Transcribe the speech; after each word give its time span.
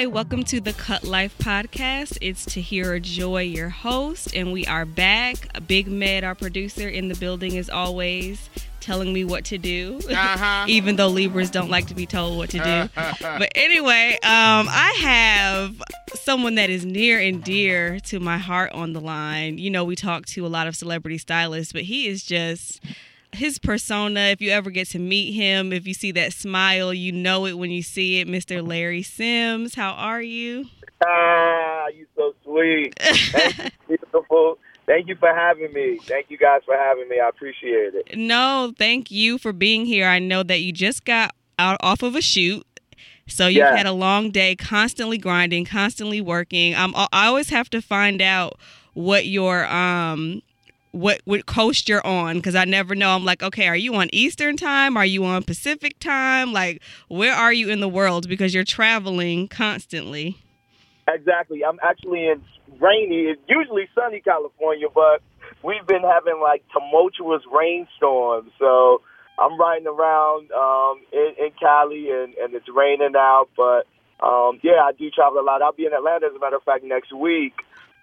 Hi, 0.00 0.06
welcome 0.06 0.44
to 0.44 0.62
the 0.62 0.72
Cut 0.72 1.04
Life 1.04 1.36
podcast. 1.36 2.16
It's 2.22 2.46
Tahira 2.46 3.02
Joy, 3.02 3.42
your 3.42 3.68
host, 3.68 4.34
and 4.34 4.50
we 4.50 4.64
are 4.64 4.86
back. 4.86 5.36
Big 5.66 5.88
Med, 5.88 6.24
our 6.24 6.34
producer, 6.34 6.88
in 6.88 7.08
the 7.08 7.14
building 7.16 7.58
as 7.58 7.68
always, 7.68 8.48
telling 8.80 9.12
me 9.12 9.24
what 9.24 9.44
to 9.44 9.58
do, 9.58 10.00
uh-huh. 10.08 10.64
even 10.68 10.96
though 10.96 11.08
Libras 11.08 11.50
don't 11.50 11.68
like 11.68 11.88
to 11.88 11.94
be 11.94 12.06
told 12.06 12.38
what 12.38 12.48
to 12.48 12.58
do. 12.60 12.88
but 13.20 13.52
anyway, 13.54 14.14
um, 14.22 14.68
I 14.70 14.96
have 15.02 15.82
someone 16.14 16.54
that 16.54 16.70
is 16.70 16.86
near 16.86 17.18
and 17.20 17.44
dear 17.44 18.00
to 18.00 18.20
my 18.20 18.38
heart 18.38 18.72
on 18.72 18.94
the 18.94 19.02
line. 19.02 19.58
You 19.58 19.68
know, 19.68 19.84
we 19.84 19.96
talk 19.96 20.24
to 20.28 20.46
a 20.46 20.48
lot 20.48 20.66
of 20.66 20.74
celebrity 20.74 21.18
stylists, 21.18 21.74
but 21.74 21.82
he 21.82 22.08
is 22.08 22.24
just 22.24 22.82
his 23.32 23.58
persona, 23.58 24.20
if 24.20 24.40
you 24.40 24.50
ever 24.50 24.70
get 24.70 24.88
to 24.88 24.98
meet 24.98 25.32
him, 25.32 25.72
if 25.72 25.86
you 25.86 25.94
see 25.94 26.12
that 26.12 26.32
smile, 26.32 26.92
you 26.92 27.12
know 27.12 27.46
it 27.46 27.58
when 27.58 27.70
you 27.70 27.82
see 27.82 28.20
it. 28.20 28.28
Mr. 28.28 28.66
Larry 28.66 29.02
Sims, 29.02 29.74
how 29.74 29.92
are 29.92 30.22
you? 30.22 30.66
Ah, 31.04 31.86
you 31.88 32.06
so 32.16 32.34
sweet. 32.44 32.98
beautiful. 33.88 34.58
Thank 34.86 35.08
you 35.08 35.16
for 35.16 35.32
having 35.32 35.72
me. 35.72 35.98
Thank 36.02 36.26
you 36.30 36.36
guys 36.36 36.62
for 36.64 36.76
having 36.76 37.08
me. 37.08 37.20
I 37.20 37.28
appreciate 37.28 37.94
it. 37.94 38.16
No, 38.18 38.72
thank 38.76 39.10
you 39.10 39.38
for 39.38 39.52
being 39.52 39.86
here. 39.86 40.06
I 40.06 40.18
know 40.18 40.42
that 40.42 40.60
you 40.60 40.72
just 40.72 41.04
got 41.04 41.34
out 41.58 41.76
off 41.80 42.02
of 42.02 42.16
a 42.16 42.20
shoot. 42.20 42.66
So 43.26 43.46
you've 43.46 43.58
yeah. 43.58 43.76
had 43.76 43.86
a 43.86 43.92
long 43.92 44.30
day, 44.32 44.56
constantly 44.56 45.16
grinding, 45.16 45.64
constantly 45.64 46.20
working. 46.20 46.74
Um, 46.74 46.92
I 46.96 47.26
always 47.28 47.50
have 47.50 47.70
to 47.70 47.80
find 47.80 48.20
out 48.20 48.58
what 48.94 49.26
your 49.26 49.66
um 49.66 50.42
what 50.92 51.20
what 51.24 51.46
coast 51.46 51.88
you're 51.88 52.04
on 52.06 52.36
because 52.36 52.54
I 52.54 52.64
never 52.64 52.94
know. 52.94 53.10
I'm 53.10 53.24
like, 53.24 53.42
okay, 53.42 53.68
are 53.68 53.76
you 53.76 53.94
on 53.94 54.08
Eastern 54.12 54.56
time? 54.56 54.96
Are 54.96 55.06
you 55.06 55.24
on 55.24 55.42
Pacific 55.42 55.98
time? 55.98 56.52
Like, 56.52 56.82
where 57.08 57.34
are 57.34 57.52
you 57.52 57.70
in 57.70 57.80
the 57.80 57.88
world? 57.88 58.28
Because 58.28 58.54
you're 58.54 58.64
traveling 58.64 59.48
constantly. 59.48 60.36
Exactly. 61.08 61.64
I'm 61.64 61.78
actually 61.82 62.26
in 62.26 62.42
rainy, 62.80 63.30
it's 63.30 63.42
usually 63.48 63.88
sunny 63.94 64.20
California, 64.20 64.86
but 64.94 65.22
we've 65.62 65.86
been 65.86 66.02
having 66.02 66.40
like 66.40 66.64
tumultuous 66.72 67.42
rainstorms. 67.50 68.50
So 68.58 69.02
I'm 69.38 69.58
riding 69.58 69.86
around 69.86 70.50
um, 70.52 71.00
in, 71.12 71.46
in 71.46 71.50
Cali 71.58 72.10
and, 72.10 72.34
and 72.34 72.54
it's 72.54 72.68
raining 72.72 73.14
out. 73.16 73.48
But 73.56 73.86
um, 74.24 74.60
yeah, 74.62 74.82
I 74.84 74.92
do 74.96 75.10
travel 75.10 75.40
a 75.40 75.44
lot. 75.44 75.62
I'll 75.62 75.72
be 75.72 75.86
in 75.86 75.92
Atlanta, 75.92 76.26
as 76.26 76.36
a 76.36 76.40
matter 76.40 76.56
of 76.56 76.62
fact, 76.62 76.84
next 76.84 77.12
week 77.12 77.54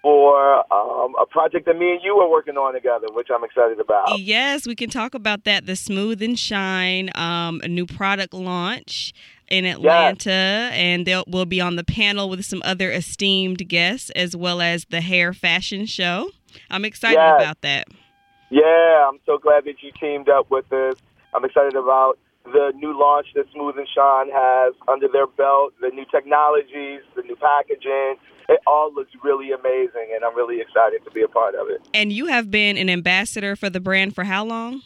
for 0.08 0.60
um, 0.74 1.16
a 1.22 1.26
project 1.26 1.66
that 1.66 1.78
me 1.78 1.92
and 1.92 2.00
you 2.02 2.14
are 2.14 2.30
working 2.30 2.56
on 2.56 2.74
together, 2.74 3.08
which 3.12 3.28
I'm 3.30 3.44
excited 3.44 3.78
about. 3.78 4.18
Yes, 4.18 4.66
we 4.66 4.74
can 4.74 4.90
talk 4.90 5.14
about 5.14 5.44
that. 5.44 5.66
The 5.66 5.76
Smooth 5.76 6.22
and 6.22 6.40
Shine, 6.40 7.10
um, 7.16 7.60
a 7.62 7.68
new 7.68 7.86
product 7.86 8.34
launch 8.34 9.14
in 9.50 9.66
Atlanta, 9.66 10.30
yes. 10.30 10.74
and 10.74 11.06
they 11.06 11.14
will 11.14 11.26
will 11.28 11.46
be 11.46 11.60
on 11.60 11.76
the 11.76 11.84
panel 11.84 12.30
with 12.30 12.46
some 12.46 12.62
other 12.64 12.90
esteemed 12.90 13.68
guests, 13.68 14.10
as 14.12 14.34
well 14.34 14.62
as 14.62 14.86
the 14.86 15.02
hair 15.02 15.34
fashion 15.34 15.86
show. 15.86 16.32
I'm 16.70 16.86
excited 16.86 17.20
yes. 17.20 17.42
about 17.42 17.60
that. 17.64 17.88
Yeah, 18.50 19.10
I'm 19.10 19.20
so 19.26 19.38
glad 19.38 19.66
that 19.66 19.84
you 19.84 19.92
teamed 20.00 20.30
up 20.30 20.50
with 20.50 20.72
us. 20.72 20.96
I'm 21.34 21.44
excited 21.44 21.76
about 21.76 22.18
the 22.46 22.72
new 22.78 22.98
launch 22.98 23.28
that 23.36 23.52
Smooth 23.52 23.76
and 23.78 23.88
Shine 23.94 24.30
has 24.32 24.74
under 24.88 25.10
their 25.10 25.28
belt, 25.28 25.74
the 25.82 25.90
new 25.90 26.06
technologies, 26.10 27.02
the 27.18 27.24
new 27.24 27.36
packaging. 27.36 28.16
It 28.50 28.60
all 28.66 28.94
looks 28.94 29.12
really 29.24 29.52
amazing, 29.52 30.14
and 30.16 30.24
I'm 30.24 30.36
really 30.36 30.62
excited 30.62 31.04
to 31.04 31.12
be 31.12 31.22
a 31.22 31.28
part 31.28 31.56
of 31.56 31.68
it. 31.70 31.82
And 31.94 32.14
you 32.14 32.28
have 32.28 32.50
been 32.50 32.78
an 32.78 32.90
ambassador 32.90 33.56
for 33.56 33.70
the 33.70 33.80
brand 33.80 34.16
for 34.16 34.24
how 34.24 34.46
long? 34.46 34.82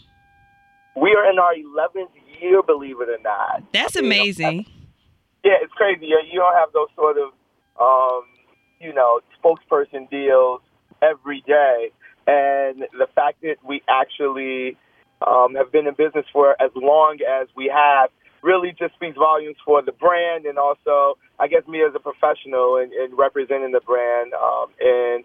We 0.95 1.15
are 1.15 1.29
in 1.29 1.37
our 1.37 1.53
11th 1.53 2.09
year, 2.41 2.61
believe 2.63 2.99
it 3.01 3.09
or 3.09 3.19
not. 3.23 3.63
That's 3.71 3.95
I 3.95 4.01
mean, 4.01 4.11
amazing. 4.11 4.65
yeah, 5.43 5.53
it's 5.61 5.73
crazy. 5.73 6.07
You 6.07 6.39
don't 6.39 6.55
have 6.55 6.73
those 6.73 6.87
sort 6.95 7.17
of, 7.17 7.29
um, 7.79 8.23
you 8.79 8.93
know, 8.93 9.19
spokesperson 9.43 10.09
deals 10.09 10.61
every 11.01 11.41
day. 11.45 11.91
And 12.27 12.85
the 12.97 13.07
fact 13.15 13.41
that 13.41 13.57
we 13.63 13.81
actually 13.87 14.77
um, 15.25 15.55
have 15.55 15.71
been 15.71 15.87
in 15.87 15.93
business 15.93 16.25
for 16.33 16.61
as 16.61 16.71
long 16.75 17.19
as 17.27 17.47
we 17.55 17.71
have 17.73 18.09
really 18.41 18.75
just 18.77 18.93
speaks 18.95 19.17
volumes 19.17 19.57
for 19.65 19.81
the 19.81 19.91
brand 19.91 20.45
and 20.45 20.57
also, 20.57 21.17
I 21.39 21.47
guess, 21.47 21.67
me 21.67 21.83
as 21.83 21.93
a 21.95 21.99
professional 21.99 22.77
and, 22.77 22.91
representing 23.17 23.71
the 23.71 23.81
brand 23.81 24.33
um, 24.33 24.67
in 24.79 25.23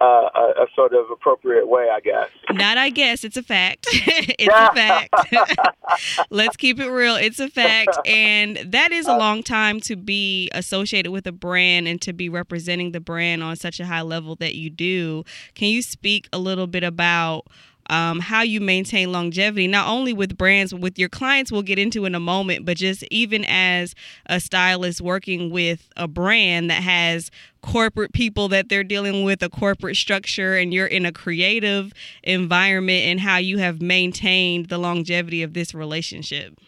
uh, 0.00 0.04
a, 0.04 0.62
a, 0.62 0.66
sort 0.74 0.92
of 0.92 1.10
appropriate 1.10 1.68
way, 1.68 1.88
I 1.92 2.00
guess. 2.00 2.28
Not, 2.50 2.78
I 2.78 2.90
guess. 2.90 3.24
It's 3.24 3.36
a 3.36 3.42
fact. 3.42 3.86
it's 3.92 4.54
a 4.54 4.74
fact. 4.74 5.76
Let's 6.30 6.56
keep 6.56 6.78
it 6.78 6.88
real. 6.88 7.16
It's 7.16 7.40
a 7.40 7.48
fact. 7.48 7.96
And 8.06 8.58
that 8.64 8.92
is 8.92 9.06
a 9.06 9.16
long 9.16 9.42
time 9.42 9.80
to 9.82 9.96
be 9.96 10.50
associated 10.52 11.10
with 11.10 11.26
a 11.26 11.32
brand 11.32 11.88
and 11.88 12.00
to 12.02 12.12
be 12.12 12.28
representing 12.28 12.92
the 12.92 13.00
brand 13.00 13.42
on 13.42 13.56
such 13.56 13.80
a 13.80 13.86
high 13.86 14.02
level 14.02 14.36
that 14.36 14.54
you 14.54 14.70
do. 14.70 15.24
Can 15.54 15.68
you 15.68 15.82
speak 15.82 16.28
a 16.32 16.38
little 16.38 16.66
bit 16.66 16.84
about? 16.84 17.46
Um, 17.88 18.20
how 18.20 18.42
you 18.42 18.60
maintain 18.60 19.12
longevity, 19.12 19.66
not 19.66 19.88
only 19.88 20.12
with 20.12 20.36
brands, 20.36 20.74
with 20.74 20.98
your 20.98 21.08
clients, 21.08 21.50
we'll 21.50 21.62
get 21.62 21.78
into 21.78 22.04
in 22.04 22.14
a 22.14 22.20
moment, 22.20 22.64
but 22.66 22.76
just 22.76 23.02
even 23.10 23.44
as 23.46 23.94
a 24.26 24.40
stylist 24.40 25.00
working 25.00 25.50
with 25.50 25.88
a 25.96 26.06
brand 26.06 26.70
that 26.70 26.82
has 26.82 27.30
corporate 27.62 28.12
people 28.12 28.48
that 28.48 28.68
they're 28.68 28.84
dealing 28.84 29.24
with, 29.24 29.42
a 29.42 29.48
corporate 29.48 29.96
structure, 29.96 30.54
and 30.56 30.72
you're 30.72 30.86
in 30.86 31.06
a 31.06 31.12
creative 31.12 31.92
environment, 32.22 33.04
and 33.04 33.20
how 33.20 33.36
you 33.36 33.58
have 33.58 33.80
maintained 33.80 34.68
the 34.68 34.78
longevity 34.78 35.42
of 35.42 35.54
this 35.54 35.74
relationship. 35.74 36.58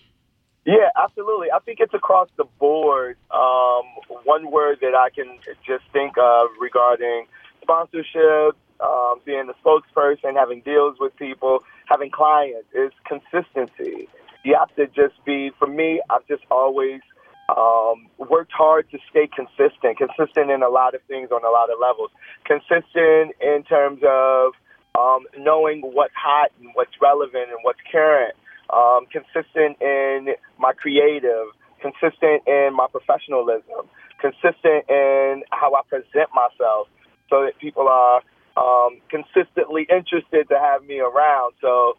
Yeah, 0.66 0.90
absolutely. 0.96 1.50
I 1.50 1.58
think 1.60 1.80
it's 1.80 1.94
across 1.94 2.28
the 2.36 2.44
board. 2.58 3.16
Um, 3.30 3.82
one 4.24 4.50
word 4.50 4.78
that 4.82 4.94
I 4.94 5.08
can 5.10 5.38
just 5.66 5.84
think 5.92 6.18
of 6.18 6.48
regarding 6.60 7.26
sponsorship, 7.62 8.56
um, 8.82 9.20
being 9.24 9.46
the 9.46 9.54
spokesperson, 9.64 10.34
having 10.34 10.60
deals 10.62 10.96
with 10.98 11.14
people, 11.16 11.60
having 11.86 12.10
clients 12.10 12.68
is 12.74 12.92
consistency. 13.06 14.08
You 14.44 14.56
have 14.58 14.74
to 14.76 14.86
just 14.86 15.22
be, 15.24 15.50
for 15.58 15.66
me, 15.66 16.00
I've 16.08 16.26
just 16.26 16.44
always 16.50 17.00
um, 17.56 18.08
worked 18.18 18.52
hard 18.52 18.90
to 18.90 18.98
stay 19.10 19.28
consistent, 19.28 19.98
consistent 19.98 20.50
in 20.50 20.62
a 20.62 20.68
lot 20.68 20.94
of 20.94 21.02
things 21.08 21.30
on 21.30 21.44
a 21.44 21.50
lot 21.50 21.70
of 21.70 21.78
levels. 21.80 22.10
Consistent 22.44 23.34
in 23.40 23.64
terms 23.68 24.00
of 24.06 24.52
um, 24.98 25.26
knowing 25.38 25.80
what's 25.80 26.14
hot 26.14 26.50
and 26.60 26.70
what's 26.74 26.92
relevant 27.00 27.50
and 27.50 27.58
what's 27.62 27.80
current. 27.90 28.34
Um, 28.72 29.06
consistent 29.10 29.82
in 29.82 30.34
my 30.58 30.72
creative, 30.72 31.48
consistent 31.82 32.46
in 32.46 32.70
my 32.72 32.86
professionalism, 32.90 33.90
consistent 34.20 34.88
in 34.88 35.42
how 35.50 35.74
I 35.74 35.82
present 35.88 36.30
myself 36.32 36.86
so 37.28 37.42
that 37.44 37.58
people 37.58 37.88
are 37.88 38.22
um, 38.60 39.00
consistently 39.08 39.86
interested 39.90 40.48
to 40.48 40.58
have 40.58 40.84
me 40.84 41.00
around. 41.00 41.54
So, 41.60 41.96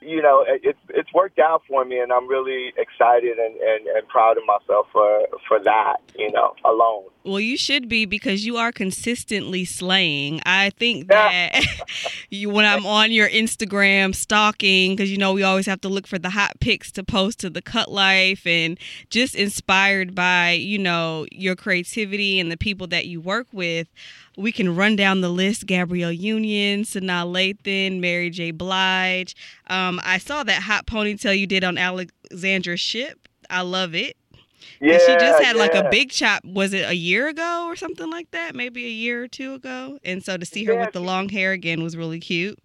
you 0.00 0.20
know, 0.20 0.44
it's 0.46 0.78
it's 0.90 1.12
worked 1.14 1.38
out 1.38 1.62
for 1.66 1.82
me, 1.82 1.98
and 1.98 2.12
I'm 2.12 2.28
really 2.28 2.74
excited 2.76 3.38
and, 3.38 3.56
and, 3.56 3.86
and 3.86 4.06
proud 4.08 4.36
of 4.36 4.44
myself 4.46 4.86
for 4.92 5.26
for 5.48 5.58
that. 5.64 5.96
You 6.14 6.30
know, 6.30 6.54
alone. 6.62 7.04
Well, 7.24 7.40
you 7.40 7.56
should 7.56 7.88
be 7.88 8.04
because 8.04 8.44
you 8.44 8.58
are 8.58 8.70
consistently 8.70 9.64
slaying. 9.64 10.42
I 10.44 10.70
think 10.70 11.08
that 11.08 11.58
you, 12.30 12.50
when 12.50 12.66
I'm 12.66 12.84
on 12.84 13.12
your 13.12 13.30
Instagram 13.30 14.14
stalking, 14.14 14.94
because 14.94 15.10
you 15.10 15.16
know 15.16 15.32
we 15.32 15.42
always 15.42 15.64
have 15.64 15.80
to 15.82 15.88
look 15.88 16.06
for 16.06 16.18
the 16.18 16.30
hot 16.30 16.60
pics 16.60 16.92
to 16.92 17.02
post 17.02 17.40
to 17.40 17.48
the 17.48 17.62
Cut 17.62 17.90
Life, 17.90 18.46
and 18.46 18.78
just 19.08 19.34
inspired 19.34 20.14
by 20.14 20.50
you 20.50 20.78
know 20.78 21.24
your 21.32 21.56
creativity 21.56 22.38
and 22.38 22.52
the 22.52 22.58
people 22.58 22.86
that 22.88 23.06
you 23.06 23.22
work 23.22 23.46
with 23.52 23.88
we 24.36 24.52
can 24.52 24.74
run 24.74 24.96
down 24.96 25.20
the 25.20 25.28
list 25.28 25.66
Gabrielle 25.66 26.12
Union, 26.12 26.82
Sanaa 26.82 27.24
Lathan, 27.24 28.00
Mary 28.00 28.30
J. 28.30 28.50
Blige. 28.50 29.36
Um, 29.68 30.00
I 30.04 30.18
saw 30.18 30.42
that 30.44 30.62
hot 30.62 30.86
ponytail 30.86 31.38
you 31.38 31.46
did 31.46 31.64
on 31.64 31.78
Alexandra 31.78 32.76
Shipp. 32.76 33.28
I 33.50 33.62
love 33.62 33.94
it. 33.94 34.16
Yeah, 34.80 34.98
she 34.98 35.14
just 35.14 35.42
had 35.42 35.56
yeah. 35.56 35.62
like 35.62 35.74
a 35.74 35.88
big 35.88 36.10
chop. 36.10 36.44
Was 36.44 36.72
it 36.72 36.88
a 36.88 36.94
year 36.94 37.28
ago 37.28 37.66
or 37.66 37.76
something 37.76 38.10
like 38.10 38.30
that? 38.32 38.54
Maybe 38.54 38.84
a 38.84 38.90
year 38.90 39.22
or 39.22 39.28
two 39.28 39.54
ago. 39.54 39.98
And 40.04 40.22
so 40.22 40.36
to 40.36 40.44
see 40.44 40.64
her 40.64 40.74
yeah, 40.74 40.84
with 40.84 40.92
the 40.92 41.00
long 41.00 41.28
hair 41.28 41.52
again 41.52 41.82
was 41.82 41.96
really 41.96 42.20
cute. 42.20 42.58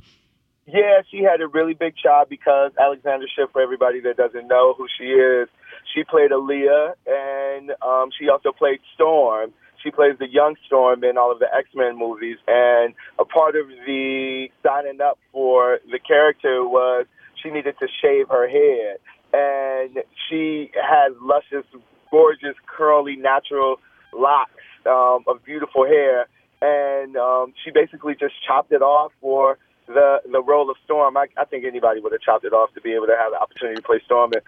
Yeah, 0.66 1.02
she 1.10 1.24
had 1.24 1.42
a 1.42 1.48
really 1.48 1.74
big 1.74 1.96
chop 1.96 2.30
because 2.30 2.72
Alexandra 2.80 3.28
Shipp, 3.36 3.52
for 3.52 3.62
everybody 3.62 4.02
that 4.02 4.18
doesn't 4.18 4.48
know 4.48 4.74
who 4.78 4.88
she 4.98 5.06
is, 5.06 5.48
she 5.94 6.04
played 6.04 6.32
Aaliyah 6.32 6.94
and 7.08 7.72
um, 7.82 8.10
she 8.18 8.30
also 8.30 8.52
played 8.52 8.80
Storm 8.96 9.54
she 9.84 9.92
plays 9.92 10.16
the 10.20 10.28
young 10.28 10.56
Storm 10.66 11.04
in 11.04 11.18
all 11.18 11.32
of 11.32 11.40
the 11.40 11.48
X 11.54 11.70
Men 11.76 11.98
movies, 11.98 12.38
and 12.48 12.94
a 13.20 13.26
part 13.26 13.56
of 13.56 13.68
the 13.86 14.48
signing 14.64 15.02
up 15.02 15.18
for 15.32 15.80
the 15.92 16.00
character 16.00 16.68
was 16.68 17.06
she 17.42 17.50
needed 17.50 17.76
to 17.80 17.88
shave 18.02 18.28
her 18.30 18.48
head, 18.48 18.98
and 19.34 20.04
she 20.30 20.72
has 20.76 21.14
luscious, 21.22 21.66
gorgeous, 22.12 22.56
curly, 22.66 23.16
natural 23.16 23.78
locks 24.14 24.52
um, 24.86 25.24
of 25.28 25.44
beautiful 25.46 25.86
hair, 25.86 26.28
and 26.62 27.16
um, 27.16 27.54
she 27.64 27.72
basically 27.72 28.14
just 28.20 28.34
chopped 28.46 28.72
it 28.72 28.82
off 28.82 29.12
for 29.22 29.58
the 29.90 30.22
the 30.32 30.42
role 30.42 30.70
of 30.70 30.78
Storm, 30.86 31.18
I, 31.18 31.26
I 31.36 31.46
think 31.46 31.66
anybody 31.66 32.00
would 32.00 32.12
have 32.12 32.22
chopped 32.22 32.46
it 32.46 32.54
off 32.54 32.74
to 32.76 32.82
be 32.82 32.94
able 32.94 33.08
to 33.08 33.18
have 33.20 33.32
the 33.32 33.40
opportunity 33.40 33.76
to 33.78 33.82
play 33.82 34.00
Storm. 34.06 34.32
And, 34.34 34.44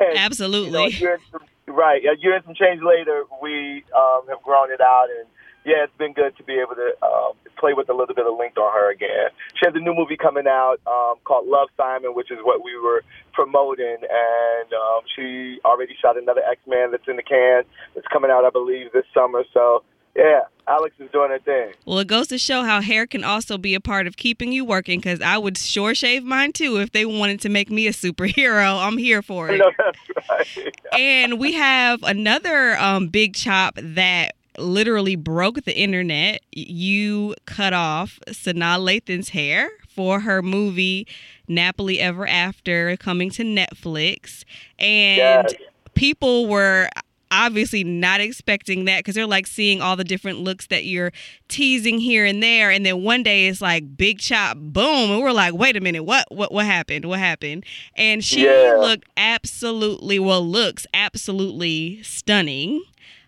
and 0.00 0.18
Absolutely. 0.18 0.92
You 0.92 1.06
know, 1.06 1.16
some, 1.32 1.42
right. 1.66 2.02
A 2.04 2.16
year 2.20 2.36
and 2.36 2.44
some 2.44 2.54
change 2.54 2.82
later, 2.82 3.24
we 3.42 3.84
um, 3.96 4.28
have 4.28 4.42
grown 4.42 4.70
it 4.70 4.80
out, 4.80 5.08
and 5.18 5.26
yeah, 5.64 5.84
it's 5.84 5.96
been 5.96 6.12
good 6.12 6.36
to 6.36 6.44
be 6.44 6.54
able 6.54 6.74
to 6.74 6.92
um, 7.02 7.32
play 7.58 7.72
with 7.72 7.88
a 7.88 7.94
little 7.94 8.14
bit 8.14 8.26
of 8.26 8.36
length 8.36 8.58
on 8.58 8.72
her 8.72 8.90
again. 8.90 9.30
She 9.54 9.64
has 9.64 9.74
a 9.74 9.78
new 9.78 9.94
movie 9.94 10.16
coming 10.16 10.46
out 10.46 10.76
um, 10.86 11.14
called 11.24 11.48
Love 11.48 11.68
Simon, 11.76 12.14
which 12.14 12.30
is 12.30 12.38
what 12.42 12.64
we 12.64 12.76
were 12.78 13.02
promoting, 13.32 13.96
and 14.02 14.72
um, 14.72 15.00
she 15.14 15.58
already 15.64 15.96
shot 16.02 16.18
another 16.18 16.42
X 16.42 16.60
Men 16.66 16.90
that's 16.90 17.08
in 17.08 17.16
the 17.16 17.22
can. 17.22 17.62
It's 17.94 18.06
coming 18.12 18.30
out, 18.30 18.44
I 18.44 18.50
believe, 18.50 18.92
this 18.92 19.06
summer. 19.14 19.44
So 19.54 19.84
yeah, 20.14 20.40
Alex 20.68 20.94
is 20.98 21.10
doing 21.10 21.30
her 21.30 21.38
thing. 21.38 21.72
Well, 21.86 21.98
it 21.98 22.06
goes 22.06 22.28
to 22.28 22.38
show 22.38 22.62
how 22.62 22.80
hair 22.80 23.06
can 23.06 23.24
also 23.24 23.58
be 23.58 23.74
a 23.74 23.80
part 23.80 24.06
of 24.06 24.16
keeping 24.16 24.52
you 24.52 24.64
working 24.64 25.00
because 25.00 25.20
I 25.20 25.38
would 25.38 25.58
sure 25.58 25.94
shave 25.94 26.24
mine 26.24 26.52
too 26.52 26.78
if 26.78 26.92
they 26.92 27.04
wanted 27.04 27.40
to 27.42 27.48
make 27.48 27.70
me 27.70 27.86
a 27.86 27.92
superhero. 27.92 28.78
I'm 28.86 28.98
here 28.98 29.22
for 29.22 29.50
it. 29.50 29.58
No, 29.58 29.70
that's 29.78 30.56
right. 30.56 30.76
and 30.98 31.38
we 31.38 31.52
have 31.54 32.02
another 32.02 32.76
um, 32.78 33.08
big 33.08 33.34
chop 33.34 33.74
that 33.76 34.34
literally 34.58 35.16
broke 35.16 35.64
the 35.64 35.76
internet. 35.76 36.40
You 36.52 37.34
cut 37.46 37.72
off 37.72 38.20
Sanaa 38.28 38.78
Lathan's 38.78 39.30
hair 39.30 39.70
for 39.88 40.20
her 40.20 40.42
movie 40.42 41.06
Nappily 41.48 41.98
Ever 41.98 42.26
After 42.26 42.96
coming 42.98 43.30
to 43.30 43.44
Netflix. 43.44 44.44
And 44.78 45.48
yes. 45.48 45.54
people 45.94 46.46
were 46.46 46.88
obviously 47.32 47.82
not 47.82 48.20
expecting 48.20 48.84
that 48.84 48.98
because 48.98 49.14
they're 49.14 49.26
like 49.26 49.46
seeing 49.46 49.80
all 49.80 49.96
the 49.96 50.04
different 50.04 50.38
looks 50.38 50.66
that 50.66 50.84
you're 50.84 51.10
teasing 51.48 51.98
here 51.98 52.24
and 52.26 52.42
there 52.42 52.70
and 52.70 52.84
then 52.84 53.02
one 53.02 53.22
day 53.22 53.48
it's 53.48 53.60
like 53.62 53.96
big 53.96 54.18
chop 54.18 54.56
boom 54.58 55.10
and 55.10 55.22
we're 55.22 55.32
like 55.32 55.54
wait 55.54 55.76
a 55.76 55.80
minute 55.80 56.04
what 56.04 56.26
what 56.30 56.52
what 56.52 56.66
happened? 56.66 57.06
What 57.06 57.18
happened? 57.18 57.64
And 57.96 58.22
she 58.22 58.44
yeah. 58.44 58.76
looked 58.78 59.08
absolutely 59.16 60.18
well 60.18 60.46
looks 60.46 60.86
absolutely 60.94 62.02
stunning. 62.02 62.82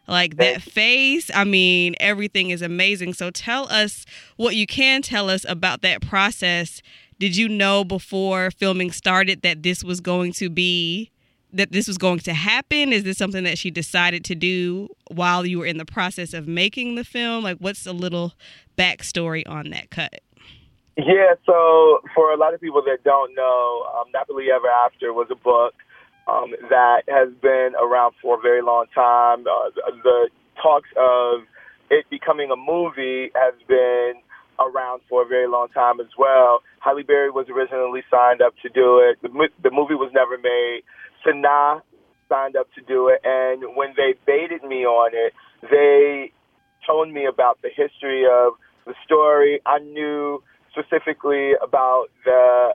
Like 0.07 0.37
that 0.37 0.61
face 0.61 1.31
i 1.35 1.45
mean 1.45 1.95
everything 1.99 2.51
is 2.51 2.61
amazing. 2.61 3.15
So 3.15 3.31
tell 3.31 3.73
us 3.73 4.05
what 4.37 4.55
you 4.55 4.67
can 4.67 5.01
tell 5.01 5.31
us 5.31 5.47
about 5.49 5.81
that 5.81 6.03
process. 6.03 6.83
Did 7.19 7.37
you 7.37 7.49
know 7.49 7.85
before 7.85 8.51
filming 8.51 8.91
started 8.91 9.41
that 9.43 9.63
this 9.63 9.83
was 9.83 10.01
going 10.01 10.33
to 10.35 10.51
be 10.51 11.11
that 11.55 11.73
this 11.73 11.89
was 11.89 11.99
going 11.99 12.19
to 12.21 12.35
happen? 12.35 12.93
Is 12.93 13.05
this 13.05 13.17
something 13.17 13.45
that 13.45 13.59
she 13.59 13.71
decided 13.71 14.25
to 14.27 14.35
do 14.35 14.89
while 15.11 15.47
you 15.47 15.61
were 15.61 15.67
in 15.67 15.79
the 15.79 15.85
process 15.85 16.35
of 16.35 16.47
making 16.47 16.97
the 16.97 17.05
film? 17.05 17.45
Like, 17.45 17.59
what's 17.59 17.87
a 17.87 17.93
little 17.93 18.35
backstory 18.77 19.49
on 19.49 19.71
that 19.71 19.91
cut? 19.91 20.21
Yeah, 20.97 21.35
so 21.45 22.01
for 22.15 22.33
a 22.33 22.37
lot 22.37 22.55
of 22.55 22.61
people 22.61 22.83
that 22.83 23.03
don't 23.05 23.35
know, 23.35 23.87
um, 23.99 24.13
Nappily 24.15 24.55
Ever 24.55 24.69
After 24.69 25.13
was 25.13 25.27
a 25.31 25.35
book 25.35 25.75
um, 26.29 26.55
that 26.71 27.03
has 27.09 27.31
been 27.43 27.73
around 27.81 28.15
for 28.23 28.39
a 28.39 28.41
very 28.41 28.63
long 28.63 28.87
time. 28.95 29.41
Uh, 29.41 29.71
the 30.03 30.29
talks 30.63 30.89
of 30.97 31.43
it 31.91 32.07
becoming 32.11 32.51
a 32.51 32.57
movie 32.57 33.31
has 33.35 33.55
been 33.67 34.15
around 34.61 35.01
for 35.09 35.23
a 35.23 35.27
very 35.27 35.49
long 35.49 35.69
time 35.69 36.01
as 36.01 36.07
well. 36.17 36.63
Halle 36.79 37.03
Berry 37.03 37.31
was 37.31 37.49
originally 37.49 38.03
signed 38.11 38.41
up 38.41 38.55
to 38.63 38.69
do 38.69 38.99
it. 38.99 39.19
The, 39.23 39.49
the 39.63 39.71
movie 39.71 39.95
was 39.95 40.11
never 40.15 40.39
made. 40.39 40.83
Sanaa 41.25 41.83
signed 42.29 42.57
up 42.57 42.69
to 42.75 42.81
do 42.83 43.09
it, 43.09 43.21
and 43.25 43.77
when 43.77 43.95
they 43.97 44.15
baited 44.27 44.63
me 44.65 44.85
on 44.85 45.11
it, 45.15 45.33
they 45.71 46.33
told 46.87 47.11
me 47.11 47.27
about 47.27 47.61
the 47.63 47.69
history 47.69 48.25
of 48.25 48.55
the 48.87 48.95
story. 49.05 49.61
I 49.67 49.79
knew 49.79 50.43
specifically 50.73 51.53
about 51.63 52.07
the 52.25 52.75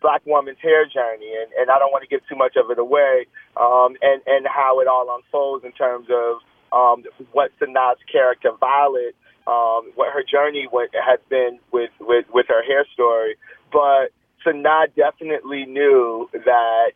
black 0.00 0.22
woman's 0.26 0.58
hair 0.62 0.84
journey, 0.86 1.32
and, 1.42 1.52
and 1.58 1.70
I 1.70 1.78
don't 1.78 1.90
want 1.90 2.02
to 2.02 2.08
give 2.08 2.20
too 2.28 2.36
much 2.36 2.56
of 2.56 2.70
it 2.70 2.78
away, 2.78 3.26
um, 3.56 3.96
and 4.00 4.22
and 4.26 4.46
how 4.46 4.80
it 4.80 4.86
all 4.86 5.14
unfolds 5.16 5.64
in 5.64 5.72
terms 5.72 6.08
of 6.10 6.38
um, 6.72 7.04
what 7.32 7.50
Sanaa's 7.60 7.98
character 8.10 8.50
Violet, 8.58 9.16
um, 9.46 9.92
what 9.94 10.12
her 10.12 10.22
journey 10.22 10.68
went, 10.70 10.90
has 10.94 11.18
been 11.28 11.58
with, 11.72 11.90
with 12.00 12.26
with 12.32 12.46
her 12.48 12.62
hair 12.62 12.86
story. 12.94 13.36
But 13.72 14.12
Sanaa 14.46 14.94
definitely 14.94 15.64
knew 15.66 16.28
that 16.32 16.92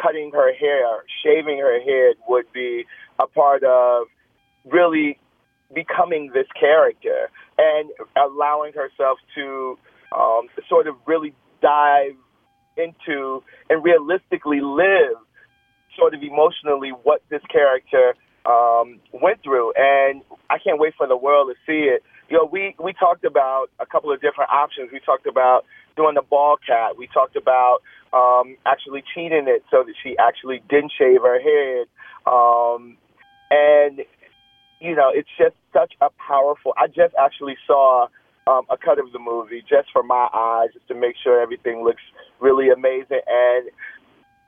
cutting 0.00 0.30
her 0.32 0.54
hair, 0.54 1.04
shaving 1.24 1.58
her 1.58 1.80
head 1.80 2.16
would 2.28 2.50
be 2.52 2.84
a 3.18 3.26
part 3.26 3.62
of 3.64 4.06
really 4.64 5.18
becoming 5.74 6.30
this 6.32 6.46
character 6.58 7.30
and 7.58 7.90
allowing 8.16 8.72
herself 8.72 9.18
to 9.34 9.78
um, 10.16 10.48
sort 10.68 10.86
of 10.86 10.94
really 11.06 11.34
dive 11.60 12.16
into 12.76 13.42
and 13.68 13.84
realistically 13.84 14.60
live 14.60 15.18
sort 15.98 16.14
of 16.14 16.22
emotionally 16.22 16.90
what 17.02 17.20
this 17.28 17.42
character 17.50 18.14
um, 18.46 19.00
went 19.12 19.42
through. 19.42 19.72
And 19.76 20.22
I 20.48 20.58
can't 20.58 20.78
wait 20.78 20.94
for 20.96 21.06
the 21.06 21.16
world 21.16 21.50
to 21.50 21.54
see 21.66 21.88
it. 21.88 22.02
You 22.28 22.36
know, 22.36 22.48
we, 22.50 22.74
we 22.82 22.92
talked 22.92 23.24
about 23.24 23.68
a 23.80 23.86
couple 23.86 24.12
of 24.12 24.20
different 24.20 24.50
options. 24.50 24.90
We 24.92 25.00
talked 25.00 25.26
about 25.26 25.64
doing 25.96 26.14
the 26.14 26.22
bald 26.22 26.60
cap. 26.66 26.92
We 26.98 27.08
talked 27.08 27.36
about 27.36 27.78
um, 28.12 28.56
actually 28.66 29.02
cheating 29.14 29.46
it 29.48 29.64
so 29.70 29.82
that 29.84 29.94
she 30.02 30.16
actually 30.18 30.62
didn't 30.68 30.92
shave 30.98 31.22
her 31.22 31.40
head. 31.40 31.86
Um, 32.26 32.98
and, 33.50 34.00
you 34.80 34.94
know, 34.94 35.10
it's 35.12 35.28
just 35.38 35.56
such 35.72 35.94
a 36.02 36.08
powerful. 36.18 36.74
I 36.76 36.86
just 36.86 37.14
actually 37.18 37.56
saw 37.66 38.08
um, 38.46 38.66
a 38.70 38.76
cut 38.76 38.98
of 38.98 39.12
the 39.12 39.18
movie 39.18 39.62
just 39.62 39.88
for 39.92 40.02
my 40.02 40.28
eyes, 40.32 40.68
just 40.74 40.86
to 40.88 40.94
make 40.94 41.16
sure 41.22 41.40
everything 41.40 41.82
looks 41.82 42.02
really 42.40 42.68
amazing. 42.68 43.20
And 43.26 43.70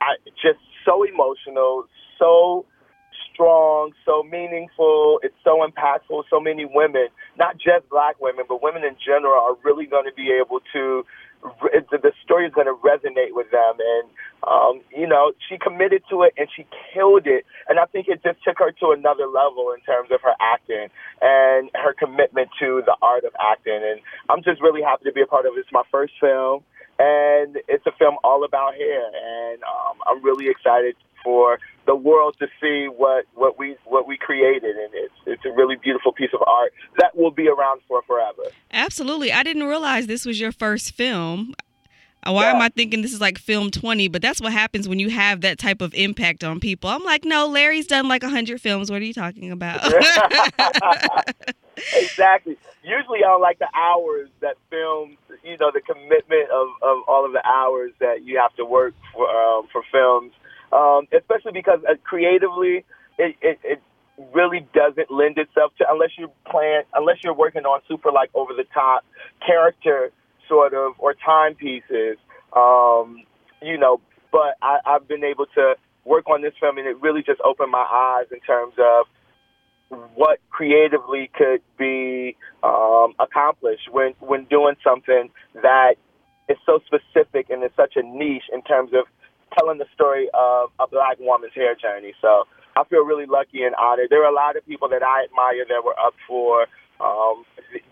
I 0.01 0.17
just 0.43 0.61
so 0.85 1.03
emotional, 1.03 1.85
so 2.19 2.67
strong, 3.33 3.93
so 4.05 4.23
meaningful. 4.23 5.21
It's 5.23 5.35
so 5.45 5.67
impactful. 5.67 6.25
So 6.31 6.41
many 6.41 6.65
women, 6.65 7.09
not 7.41 7.57
just 7.57 7.89
black 7.89 8.21
women, 8.21 8.45
but 8.47 8.63
women 8.63 8.85
in 8.85 8.95
general, 9.01 9.41
are 9.41 9.57
really 9.65 9.87
going 9.87 10.05
to 10.05 10.13
be 10.13 10.31
able 10.31 10.61
to 10.77 11.05
the 11.43 12.13
story 12.23 12.47
is 12.47 12.53
going 12.53 12.67
to 12.67 12.77
resonate 12.85 13.33
with 13.33 13.51
them. 13.51 13.81
And, 13.81 14.09
um, 14.47 14.81
you 14.95 15.07
know, 15.07 15.33
she 15.49 15.57
committed 15.57 16.03
to 16.11 16.23
it 16.23 16.35
and 16.37 16.49
she 16.55 16.67
killed 16.93 17.27
it. 17.27 17.47
And 17.69 17.79
I 17.79 17.87
think 17.87 18.09
it 18.09 18.23
just 18.23 18.45
took 18.45 18.59
her 18.59 18.73
to 18.73 18.93
another 18.93 19.27
level 19.27 19.73
in 19.73 19.81
terms 19.81 20.11
of 20.13 20.21
her 20.23 20.35
acting 20.41 20.89
and 21.23 21.71
her 21.75 21.95
commitment 21.95 22.51
to 22.61 22.83
the 22.85 22.97
art 23.03 23.25
of 23.25 23.33
acting. 23.41 23.81
And 23.81 24.01
I'm 24.29 24.43
just 24.43 24.61
really 24.61 24.83
happy 24.83 25.05
to 25.05 25.13
be 25.13 25.23
a 25.23 25.27
part 25.27 25.47
of 25.47 25.57
it. 25.57 25.61
It's 25.61 25.73
my 25.73 25.85
first 25.91 26.13
film. 26.21 26.63
And 27.01 27.57
it's 27.67 27.87
a 27.87 27.93
film 27.99 28.17
all 28.23 28.45
about 28.45 28.75
hair, 28.75 29.07
and 29.09 29.63
um, 29.63 29.97
I'm 30.07 30.23
really 30.23 30.51
excited 30.51 30.97
for 31.25 31.59
the 31.87 31.95
world 31.95 32.37
to 32.41 32.47
see 32.61 32.89
what, 32.95 33.25
what 33.35 33.59
we 33.59 33.77
what 33.87 34.07
we 34.07 34.19
created, 34.19 34.77
and 34.77 34.93
it's 34.93 35.15
it's 35.41 35.53
a 35.53 35.57
really 35.57 35.77
beautiful 35.77 36.13
piece 36.13 36.31
of 36.35 36.43
art 36.47 36.73
that 36.99 37.17
will 37.17 37.31
be 37.31 37.49
around 37.49 37.81
for 37.89 38.03
forever. 38.03 38.43
Absolutely, 38.73 39.33
I 39.33 39.43
didn't 39.43 39.65
realize 39.65 40.07
this 40.07 40.25
was 40.25 40.41
your 40.41 40.53
first 40.53 40.93
film. 40.95 41.55
Uh, 42.23 42.33
why 42.33 42.45
yeah. 42.45 42.55
am 42.55 42.61
I 42.61 42.69
thinking 42.69 43.01
this 43.01 43.15
is 43.15 43.21
like 43.21 43.39
film 43.39 43.71
20? 43.71 44.09
But 44.09 44.21
that's 44.21 44.43
what 44.43 44.53
happens 44.53 44.87
when 44.87 44.99
you 44.99 45.09
have 45.09 45.41
that 45.41 45.59
type 45.59 45.81
of 45.81 45.95
impact 45.95 46.45
on 46.45 46.61
people. 46.61 46.91
I'm 46.91 47.03
like, 47.03 47.25
no, 47.25 47.47
Larry's 47.47 47.87
done 47.87 48.09
like 48.09 48.23
100 48.23 48.61
films. 48.61 48.91
What 48.91 49.01
are 49.01 49.07
you 49.07 49.15
talking 49.15 49.51
about? 49.51 49.81
exactly. 51.97 52.59
Usually, 52.83 53.21
I 53.25 53.29
don't 53.29 53.41
like 53.41 53.59
the 53.59 53.69
hours 53.75 54.29
that 54.41 54.57
films, 54.69 55.17
you 55.43 55.57
know, 55.59 55.71
the 55.73 55.81
commitment 55.81 56.51
of, 56.51 56.69
of 56.83 56.99
all 57.09 57.25
of 57.25 57.33
the 57.33 57.47
hours 57.47 57.93
that 58.01 58.23
you 58.23 58.39
have 58.39 58.55
to 58.57 58.67
work 58.67 58.93
for, 59.15 59.27
um, 59.27 59.67
for 59.73 59.83
films 59.91 60.33
um, 60.73 61.09
especially 61.13 61.53
because 61.53 61.81
uh, 61.89 61.95
creatively, 62.05 62.85
it, 63.19 63.37
it, 63.43 63.59
it 63.65 63.83
really 64.33 64.67
doesn't 64.75 65.11
lend 65.11 65.39
itself 65.39 65.73
to 65.79 65.85
unless 65.89 66.11
you 66.19 66.31
plan 66.51 66.83
unless 66.95 67.17
you're 67.23 67.35
working 67.35 67.65
on 67.65 67.81
super 67.89 68.13
like 68.13 68.31
over 68.35 68.53
the 68.55 68.65
top 68.73 69.05
character 69.45 70.11
sort 70.49 70.75
of 70.75 70.93
or 70.99 71.15
timepieces. 71.15 72.19
Um, 72.55 73.25
you 73.63 73.79
know, 73.79 74.01
but 74.33 74.57
I, 74.63 74.79
I've 74.87 75.07
been 75.07 75.25
able 75.25 75.47
to 75.55 75.75
work 76.05 76.29
on 76.29 76.43
this 76.43 76.55
film 76.59 76.79
and 76.79 76.87
it 76.87 77.01
really 77.01 77.23
just 77.23 77.41
opened 77.43 77.71
my 77.71 77.87
eyes 77.91 78.27
in 78.33 78.41
terms 78.41 78.75
of 78.79 79.07
what 80.15 80.39
creatively 80.51 81.31
could 81.37 81.61
be 81.79 82.37
um, 82.63 83.15
accomplished 83.19 83.91
when 83.91 84.13
when 84.21 84.45
doing 84.45 84.77
something 84.85 85.31
that 85.63 85.95
is 86.49 86.57
so 86.67 86.81
specific 86.87 87.51
and 87.51 87.63
is 87.65 87.71
such 87.77 87.95
a 87.97 88.03
niche 88.03 88.49
in 88.53 88.63
terms 88.63 88.91
of 88.95 89.07
telling 89.59 89.79
the 89.79 89.87
story 89.95 90.29
of 90.35 90.71
a 90.79 90.87
black 90.87 91.19
woman's 91.19 91.55
hair 91.55 91.75
journey. 91.75 92.13
So 92.21 92.45
I 92.77 92.85
feel 92.85 93.05
really 93.05 93.27
lucky 93.27 93.63
and 93.65 93.75
honored. 93.75 94.09
There 94.11 94.25
are 94.25 94.31
a 94.31 94.35
lot 94.35 94.57
of 94.57 94.67
people 94.67 94.89
that 94.91 95.03
I 95.03 95.25
admire 95.25 95.65
that 95.69 95.85
were 95.85 95.99
up 95.99 96.15
for 96.27 96.67
Um, 97.01 97.45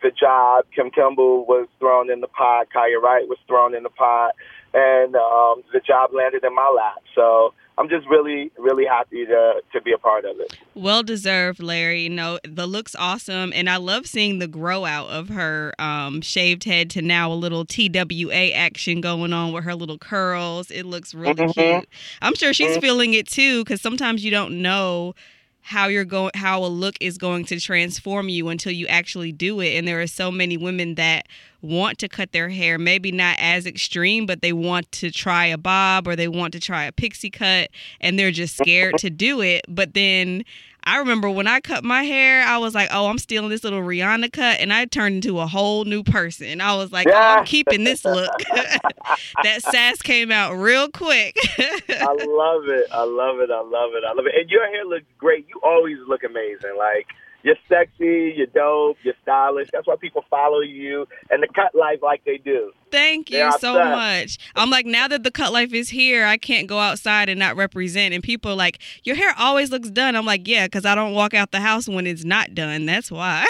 the, 0.02 0.10
job, 0.10 0.64
Kim 0.74 0.90
Kimble 0.90 1.46
was 1.46 1.68
thrown 1.78 2.10
in 2.10 2.20
the 2.20 2.26
pot, 2.26 2.68
Kiyah 2.74 3.00
Wright 3.00 3.28
was 3.28 3.38
thrown 3.46 3.74
in 3.74 3.82
the 3.82 3.90
pot, 3.90 4.34
and 4.74 5.14
um, 5.16 5.62
the 5.72 5.80
job 5.80 6.10
landed 6.12 6.44
in 6.44 6.54
my 6.54 6.68
lap. 6.74 7.02
So 7.14 7.54
I'm 7.78 7.88
just 7.88 8.08
really, 8.08 8.50
really 8.58 8.84
happy 8.84 9.24
to 9.24 9.62
to 9.72 9.80
be 9.80 9.92
a 9.92 9.98
part 9.98 10.24
of 10.24 10.40
it. 10.40 10.58
Well 10.74 11.04
deserved, 11.04 11.62
Larry. 11.62 12.02
You 12.02 12.10
know, 12.10 12.38
the 12.44 12.66
looks 12.66 12.96
awesome, 12.96 13.52
and 13.54 13.70
I 13.70 13.76
love 13.76 14.06
seeing 14.06 14.40
the 14.40 14.48
grow 14.48 14.84
out 14.84 15.08
of 15.08 15.28
her 15.28 15.72
um, 15.78 16.20
shaved 16.20 16.64
head 16.64 16.90
to 16.90 17.02
now 17.02 17.32
a 17.32 17.34
little 17.34 17.64
TWA 17.64 18.50
action 18.52 19.00
going 19.00 19.32
on 19.32 19.52
with 19.52 19.64
her 19.64 19.76
little 19.76 19.98
curls. 19.98 20.70
It 20.72 20.86
looks 20.86 21.14
really 21.14 21.34
mm-hmm. 21.34 21.50
cute. 21.52 21.88
I'm 22.20 22.34
sure 22.34 22.52
she's 22.52 22.72
mm-hmm. 22.72 22.80
feeling 22.80 23.14
it 23.14 23.28
too, 23.28 23.62
because 23.64 23.80
sometimes 23.80 24.24
you 24.24 24.32
don't 24.32 24.60
know 24.60 25.14
how 25.60 25.86
you're 25.88 26.04
going 26.04 26.30
how 26.34 26.64
a 26.64 26.66
look 26.66 26.94
is 27.00 27.18
going 27.18 27.44
to 27.44 27.60
transform 27.60 28.28
you 28.28 28.48
until 28.48 28.72
you 28.72 28.86
actually 28.86 29.32
do 29.32 29.60
it. 29.60 29.76
And 29.76 29.86
there 29.86 30.00
are 30.00 30.06
so 30.06 30.30
many 30.30 30.56
women 30.56 30.94
that 30.94 31.26
want 31.60 31.98
to 31.98 32.08
cut 32.08 32.32
their 32.32 32.48
hair 32.48 32.78
maybe 32.78 33.10
not 33.10 33.36
as 33.40 33.66
extreme 33.66 34.26
but 34.26 34.42
they 34.42 34.52
want 34.52 34.90
to 34.92 35.10
try 35.10 35.44
a 35.46 35.58
bob 35.58 36.06
or 36.06 36.14
they 36.14 36.28
want 36.28 36.52
to 36.52 36.60
try 36.60 36.84
a 36.84 36.92
pixie 36.92 37.30
cut 37.30 37.68
and 38.00 38.16
they're 38.16 38.30
just 38.30 38.56
scared 38.56 38.96
to 38.98 39.10
do 39.10 39.40
it. 39.40 39.64
But 39.68 39.94
then 39.94 40.44
I 40.88 40.96
remember 40.96 41.28
when 41.28 41.46
I 41.46 41.60
cut 41.60 41.84
my 41.84 42.02
hair, 42.02 42.42
I 42.44 42.56
was 42.56 42.74
like, 42.74 42.88
oh, 42.90 43.08
I'm 43.08 43.18
stealing 43.18 43.50
this 43.50 43.62
little 43.62 43.82
Rihanna 43.82 44.32
cut. 44.32 44.58
And 44.58 44.72
I 44.72 44.86
turned 44.86 45.16
into 45.16 45.38
a 45.38 45.46
whole 45.46 45.84
new 45.84 46.02
person. 46.02 46.62
I 46.62 46.74
was 46.76 46.92
like, 46.92 47.06
oh, 47.08 47.12
I'm 47.12 47.44
keeping 47.44 47.84
this 47.84 48.06
look. 48.06 48.30
that 49.42 49.62
sass 49.62 50.00
came 50.00 50.32
out 50.32 50.54
real 50.54 50.88
quick. 50.90 51.36
I 51.58 52.16
love 52.26 52.68
it. 52.68 52.86
I 52.90 53.04
love 53.04 53.40
it. 53.40 53.50
I 53.50 53.60
love 53.60 53.90
it. 53.94 54.04
I 54.06 54.14
love 54.14 54.26
it. 54.26 54.34
And 54.34 54.48
your 54.48 54.66
hair 54.66 54.86
looks 54.86 55.04
great. 55.18 55.46
You 55.48 55.60
always 55.62 55.98
look 56.08 56.24
amazing. 56.24 56.74
Like, 56.78 57.06
you're 57.42 57.56
sexy, 57.68 58.34
you're 58.36 58.46
dope, 58.46 58.98
you're 59.02 59.14
stylish. 59.22 59.68
That's 59.72 59.86
why 59.86 59.96
people 59.96 60.24
follow 60.28 60.60
you 60.60 61.06
and 61.30 61.42
the 61.42 61.48
cut 61.48 61.74
life 61.74 62.00
like 62.02 62.24
they 62.24 62.38
do. 62.38 62.72
Thank 62.90 63.30
you 63.30 63.50
so 63.58 63.74
much. 63.74 64.38
I'm 64.56 64.70
like, 64.70 64.86
now 64.86 65.08
that 65.08 65.22
the 65.22 65.30
cut 65.30 65.52
life 65.52 65.72
is 65.72 65.88
here, 65.90 66.24
I 66.24 66.36
can't 66.36 66.66
go 66.66 66.78
outside 66.78 67.28
and 67.28 67.38
not 67.38 67.56
represent. 67.56 68.14
And 68.14 68.22
people 68.22 68.52
are 68.52 68.56
like, 68.56 68.80
your 69.04 69.16
hair 69.16 69.34
always 69.38 69.70
looks 69.70 69.90
done. 69.90 70.16
I'm 70.16 70.26
like, 70.26 70.48
yeah, 70.48 70.66
because 70.66 70.84
I 70.84 70.94
don't 70.94 71.14
walk 71.14 71.34
out 71.34 71.52
the 71.52 71.60
house 71.60 71.88
when 71.88 72.06
it's 72.06 72.24
not 72.24 72.54
done. 72.54 72.86
That's 72.86 73.10
why. 73.10 73.46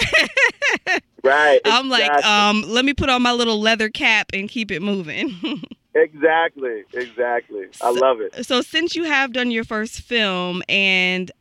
right. 1.23 1.59
I'm 1.65 1.89
like, 1.89 2.11
um, 2.25 2.63
let 2.67 2.85
me 2.85 2.93
put 2.93 3.09
on 3.09 3.21
my 3.21 3.31
little 3.31 3.59
leather 3.59 3.89
cap 3.89 4.27
and 4.33 4.47
keep 4.49 4.71
it 4.71 4.81
moving. 4.81 5.35
Exactly, 5.95 6.83
exactly. 6.93 7.65
I 7.81 7.89
love 7.89 8.21
it. 8.21 8.45
So, 8.45 8.61
since 8.61 8.95
you 8.95 9.05
have 9.05 9.33
done 9.33 9.49
your 9.49 9.63
first 9.63 10.01
film, 10.01 10.61
and 10.69 11.31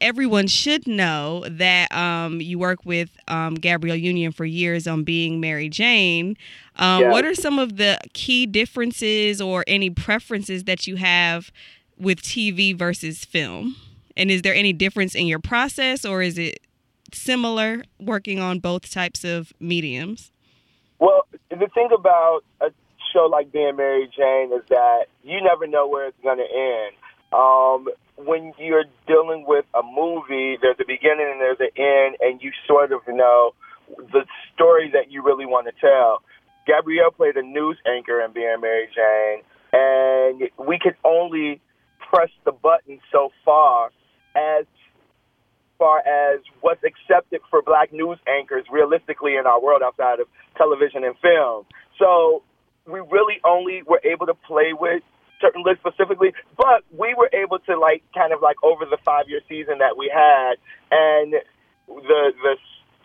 everyone 0.00 0.46
should 0.46 0.86
know 0.86 1.44
that 1.48 1.92
um, 1.92 2.40
you 2.40 2.58
work 2.58 2.84
with 2.84 3.10
um, 3.28 3.54
Gabrielle 3.54 3.96
Union 3.96 4.32
for 4.32 4.44
years 4.44 4.86
on 4.86 5.04
being 5.04 5.40
Mary 5.40 5.68
Jane. 5.68 6.36
Um, 6.76 7.02
yeah. 7.02 7.10
What 7.10 7.24
are 7.24 7.34
some 7.34 7.58
of 7.58 7.76
the 7.76 7.98
key 8.12 8.46
differences 8.46 9.40
or 9.40 9.64
any 9.66 9.90
preferences 9.90 10.64
that 10.64 10.86
you 10.86 10.96
have 10.96 11.50
with 11.98 12.22
TV 12.22 12.76
versus 12.76 13.24
film? 13.24 13.76
And 14.16 14.30
is 14.30 14.42
there 14.42 14.54
any 14.54 14.72
difference 14.72 15.14
in 15.14 15.26
your 15.26 15.38
process 15.38 16.04
or 16.04 16.22
is 16.22 16.38
it 16.38 16.60
similar 17.12 17.82
working 18.00 18.38
on 18.38 18.58
both 18.60 18.90
types 18.90 19.24
of 19.24 19.52
mediums? 19.60 20.32
Well, 20.98 21.26
the 21.50 21.68
thing 21.74 21.90
about 21.94 22.42
a 22.60 22.70
show 23.12 23.26
like 23.26 23.52
Being 23.52 23.76
Mary 23.76 24.08
Jane 24.16 24.52
is 24.52 24.62
that 24.70 25.06
you 25.22 25.42
never 25.42 25.66
know 25.66 25.86
where 25.86 26.08
it's 26.08 26.20
going 26.22 26.38
to 26.38 26.44
end. 26.44 26.94
Um, 27.32 27.88
when 28.16 28.52
you're 28.58 28.84
dealing 29.06 29.44
with 29.46 29.64
a 29.74 29.82
movie, 29.82 30.56
there's 30.60 30.76
a 30.80 30.86
beginning 30.86 31.28
and 31.30 31.40
there's 31.40 31.60
an 31.60 31.70
end, 31.76 32.16
and 32.20 32.42
you 32.42 32.50
sort 32.66 32.92
of 32.92 33.00
know 33.06 33.52
the 34.12 34.24
story 34.54 34.90
that 34.92 35.10
you 35.10 35.22
really 35.22 35.46
want 35.46 35.66
to 35.66 35.72
tell. 35.80 36.22
Gabrielle 36.66 37.10
played 37.10 37.36
a 37.36 37.42
news 37.42 37.78
anchor 37.86 38.20
in 38.20 38.32
Being 38.32 38.56
Mary 38.60 38.88
Jane, 38.94 39.42
and 39.72 40.50
we 40.66 40.78
could 40.80 40.96
only 41.04 41.60
press 42.10 42.30
the 42.44 42.52
button 42.52 42.98
so 43.12 43.30
far 43.44 43.90
as 44.34 44.64
far 45.78 45.98
as 46.00 46.40
what's 46.62 46.82
accepted 46.84 47.40
for 47.50 47.62
black 47.62 47.92
news 47.92 48.18
anchors 48.26 48.64
realistically 48.70 49.36
in 49.36 49.46
our 49.46 49.62
world 49.62 49.82
outside 49.84 50.20
of 50.20 50.26
television 50.56 51.04
and 51.04 51.14
film. 51.18 51.66
So 51.98 52.42
we 52.86 53.00
really 53.00 53.40
only 53.44 53.82
were 53.82 54.00
able 54.04 54.26
to 54.26 54.34
play 54.34 54.72
with 54.72 55.02
certain 55.40 55.62
lists 55.64 55.82
specifically, 55.86 56.32
but 56.56 56.84
we 56.96 57.14
were 57.14 57.30
able 57.32 57.58
to 57.60 57.78
like 57.78 58.02
kind 58.14 58.32
of 58.32 58.40
like 58.42 58.56
over 58.62 58.84
the 58.84 58.98
five 59.04 59.28
year 59.28 59.40
season 59.48 59.78
that 59.78 59.96
we 59.96 60.10
had 60.12 60.54
and 60.90 61.34
the 61.86 62.32
the 62.42 62.56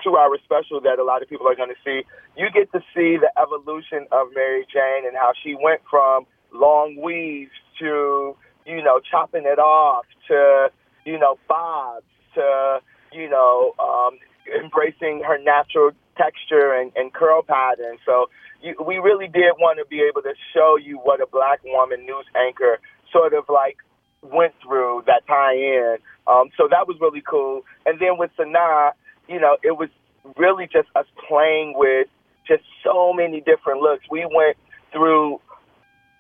two 0.04 0.18
hour 0.18 0.38
special 0.44 0.82
that 0.82 1.00
a 1.00 1.04
lot 1.04 1.22
of 1.22 1.30
people 1.30 1.48
are 1.48 1.56
going 1.56 1.70
to 1.70 1.82
see, 1.86 2.02
you 2.38 2.50
get 2.52 2.72
to 2.72 2.80
see 2.96 3.18
the 3.18 3.32
evolution 3.40 4.08
of 4.12 4.28
Mary 4.34 4.66
Jane 4.72 5.08
and 5.08 5.16
how 5.16 5.32
she 5.44 5.56
went 5.56 5.82
from 5.90 6.26
long 6.54 7.00
weaves 7.02 7.52
to 7.80 8.36
you 8.66 8.84
know 8.84 9.00
chopping 9.00 9.44
it 9.46 9.60
off 9.60 10.06
to 10.28 10.70
you 11.06 11.18
know 11.18 11.38
bobs 11.48 12.06
to 12.36 12.80
you 13.12 13.30
know 13.30 13.74
um, 13.80 14.18
embracing 14.62 15.24
her 15.26 15.38
natural 15.38 15.92
texture 16.22 16.74
and, 16.74 16.92
and 16.96 17.14
curl 17.14 17.42
pattern. 17.42 17.98
So 18.06 18.30
you, 18.62 18.76
we 18.86 18.98
really 18.98 19.28
did 19.28 19.54
want 19.60 19.80
to 19.80 19.86
be 19.86 20.02
able 20.08 20.22
to 20.22 20.34
show 20.54 20.78
you 20.78 20.98
what 20.98 21.22
a 21.22 21.26
black 21.26 21.60
woman 21.64 22.06
news 22.06 22.26
anchor 22.36 22.80
sort 23.12 23.34
of 23.34 23.46
like 23.50 23.78
went 24.22 24.54
through 24.64 25.04
that 25.08 25.24
tie 25.28 25.56
in. 25.56 25.98
Um, 26.28 26.50
so 26.58 26.68
that 26.70 26.88
was 26.88 26.98
really 27.02 27.24
cool. 27.28 27.62
And 27.86 28.00
then 28.00 28.18
with 28.18 28.32
Sanaa, 28.38 28.92
you 29.28 29.40
know, 29.40 29.58
it 29.64 29.78
was 29.78 29.90
really 30.38 30.68
just 30.72 30.88
us 30.96 31.08
playing 31.28 31.74
with 31.76 32.08
just 32.48 32.64
so 32.84 33.14
many 33.14 33.42
different 33.42 33.82
looks. 33.82 34.04
We 34.10 34.26
went 34.26 34.58
through 34.92 35.40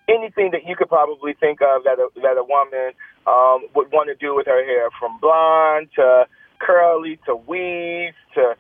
anything 0.10 0.52
that 0.52 0.66
you 0.66 0.76
could 0.76 0.90
probably 0.90 1.34
think 1.40 1.60
of 1.62 1.84
that 1.84 2.00
a, 2.00 2.08
that 2.22 2.38
a 2.38 2.44
woman 2.44 2.94
um, 3.28 3.70
would 3.76 3.92
want 3.92 4.10
to 4.10 4.16
do 4.16 4.36
with 4.36 4.48
her 4.48 4.66
hair, 4.66 4.90
from 5.00 5.20
blonde 5.20 5.90
to 5.96 6.26
curly 6.60 7.20
to 7.26 7.36
weave 7.36 8.14
to 8.36 8.56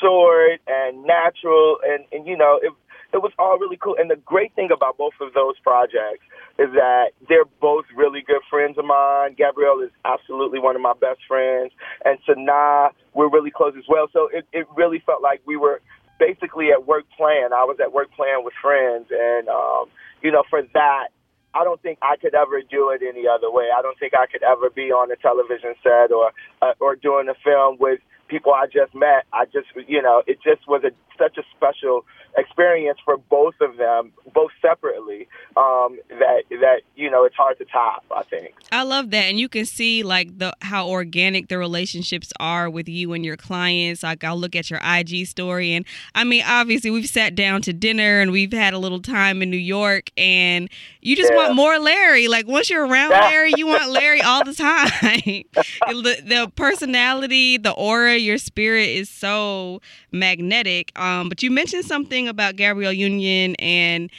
short 0.00 0.60
and 0.66 1.04
natural, 1.04 1.78
and 1.84 2.04
and 2.12 2.26
you 2.26 2.36
know 2.36 2.58
it 2.62 2.72
it 3.12 3.22
was 3.22 3.32
all 3.38 3.58
really 3.58 3.76
cool. 3.76 3.96
And 3.98 4.10
the 4.10 4.16
great 4.16 4.54
thing 4.54 4.70
about 4.74 4.98
both 4.98 5.14
of 5.20 5.32
those 5.32 5.58
projects 5.62 6.24
is 6.58 6.68
that 6.74 7.12
they're 7.28 7.48
both 7.60 7.84
really 7.94 8.22
good 8.22 8.42
friends 8.50 8.78
of 8.78 8.84
mine. 8.84 9.34
Gabrielle 9.36 9.80
is 9.80 9.90
absolutely 10.04 10.58
one 10.58 10.76
of 10.76 10.82
my 10.82 10.94
best 11.00 11.20
friends, 11.28 11.72
and 12.04 12.18
Sanaa, 12.28 12.90
we're 13.14 13.30
really 13.30 13.50
close 13.50 13.74
as 13.76 13.84
well. 13.88 14.08
So 14.12 14.28
it, 14.32 14.46
it 14.52 14.66
really 14.76 15.02
felt 15.04 15.22
like 15.22 15.40
we 15.46 15.56
were 15.56 15.80
basically 16.18 16.72
at 16.72 16.86
work 16.86 17.04
playing. 17.16 17.50
I 17.54 17.64
was 17.64 17.76
at 17.80 17.92
work 17.92 18.08
playing 18.16 18.42
with 18.44 18.54
friends, 18.60 19.06
and 19.10 19.48
um, 19.48 19.86
you 20.22 20.30
know, 20.32 20.42
for 20.48 20.62
that, 20.74 21.08
I 21.54 21.64
don't 21.64 21.80
think 21.80 21.98
I 22.02 22.16
could 22.16 22.34
ever 22.34 22.60
do 22.60 22.90
it 22.90 23.02
any 23.06 23.26
other 23.26 23.50
way. 23.50 23.68
I 23.76 23.80
don't 23.82 23.98
think 23.98 24.12
I 24.14 24.26
could 24.26 24.42
ever 24.42 24.68
be 24.70 24.92
on 24.92 25.10
a 25.10 25.16
television 25.16 25.74
set 25.82 26.12
or 26.12 26.32
uh, 26.60 26.72
or 26.80 26.96
doing 26.96 27.28
a 27.28 27.34
film 27.42 27.76
with 27.80 28.00
people 28.28 28.52
I 28.54 28.66
just 28.66 28.94
met. 28.94 29.24
I 29.32 29.44
just, 29.46 29.68
you 29.88 30.02
know, 30.02 30.22
it 30.26 30.38
just 30.42 30.66
was 30.68 30.82
a, 30.84 30.90
such 31.18 31.38
a 31.38 31.42
special 31.56 32.04
experience 32.36 32.98
for 33.04 33.16
both 33.16 33.54
of 33.60 33.76
them, 33.76 34.12
both 34.34 34.50
separately. 34.60 35.28
Um, 35.56 35.98
that 36.08 36.42
that 36.50 36.80
you 36.94 37.10
know, 37.10 37.24
it's 37.24 37.34
hard 37.34 37.58
to 37.58 37.64
top. 37.64 38.04
I 38.14 38.22
think. 38.24 38.54
I 38.72 38.82
love 38.82 39.10
that, 39.10 39.24
and 39.24 39.38
you 39.38 39.48
can 39.48 39.64
see 39.64 40.02
like 40.02 40.38
the 40.38 40.52
how 40.60 40.88
organic 40.88 41.48
the 41.48 41.58
relationships 41.58 42.32
are 42.38 42.68
with 42.68 42.88
you 42.88 43.12
and 43.12 43.24
your 43.24 43.36
clients. 43.36 44.02
Like 44.02 44.24
I'll 44.24 44.36
look 44.36 44.54
at 44.54 44.70
your 44.70 44.80
IG 44.84 45.26
story, 45.26 45.72
and 45.72 45.84
I 46.14 46.24
mean, 46.24 46.42
obviously 46.46 46.90
we've 46.90 47.08
sat 47.08 47.34
down 47.34 47.62
to 47.62 47.72
dinner 47.72 48.20
and 48.20 48.30
we've 48.30 48.52
had 48.52 48.74
a 48.74 48.78
little 48.78 49.00
time 49.00 49.42
in 49.42 49.50
New 49.50 49.56
York, 49.56 50.10
and 50.16 50.68
you 51.00 51.16
just 51.16 51.30
yeah. 51.30 51.36
want 51.36 51.54
more 51.54 51.78
Larry. 51.78 52.28
Like 52.28 52.46
once 52.46 52.68
you're 52.68 52.86
around 52.86 53.10
Larry, 53.10 53.52
you 53.56 53.66
want 53.66 53.90
Larry 53.90 54.20
all 54.20 54.44
the 54.44 54.54
time. 54.54 54.90
the, 55.86 56.22
the 56.24 56.52
personality, 56.54 57.56
the 57.56 57.72
aura, 57.72 58.16
your 58.16 58.38
spirit 58.38 58.88
is 58.88 59.08
so 59.08 59.80
magnetic. 60.12 60.92
Um, 61.06 61.28
but 61.28 61.42
you 61.42 61.50
mentioned 61.50 61.84
something 61.84 62.28
about 62.28 62.56
Gabrielle 62.56 62.92
Union 62.92 63.54
and 63.58 64.10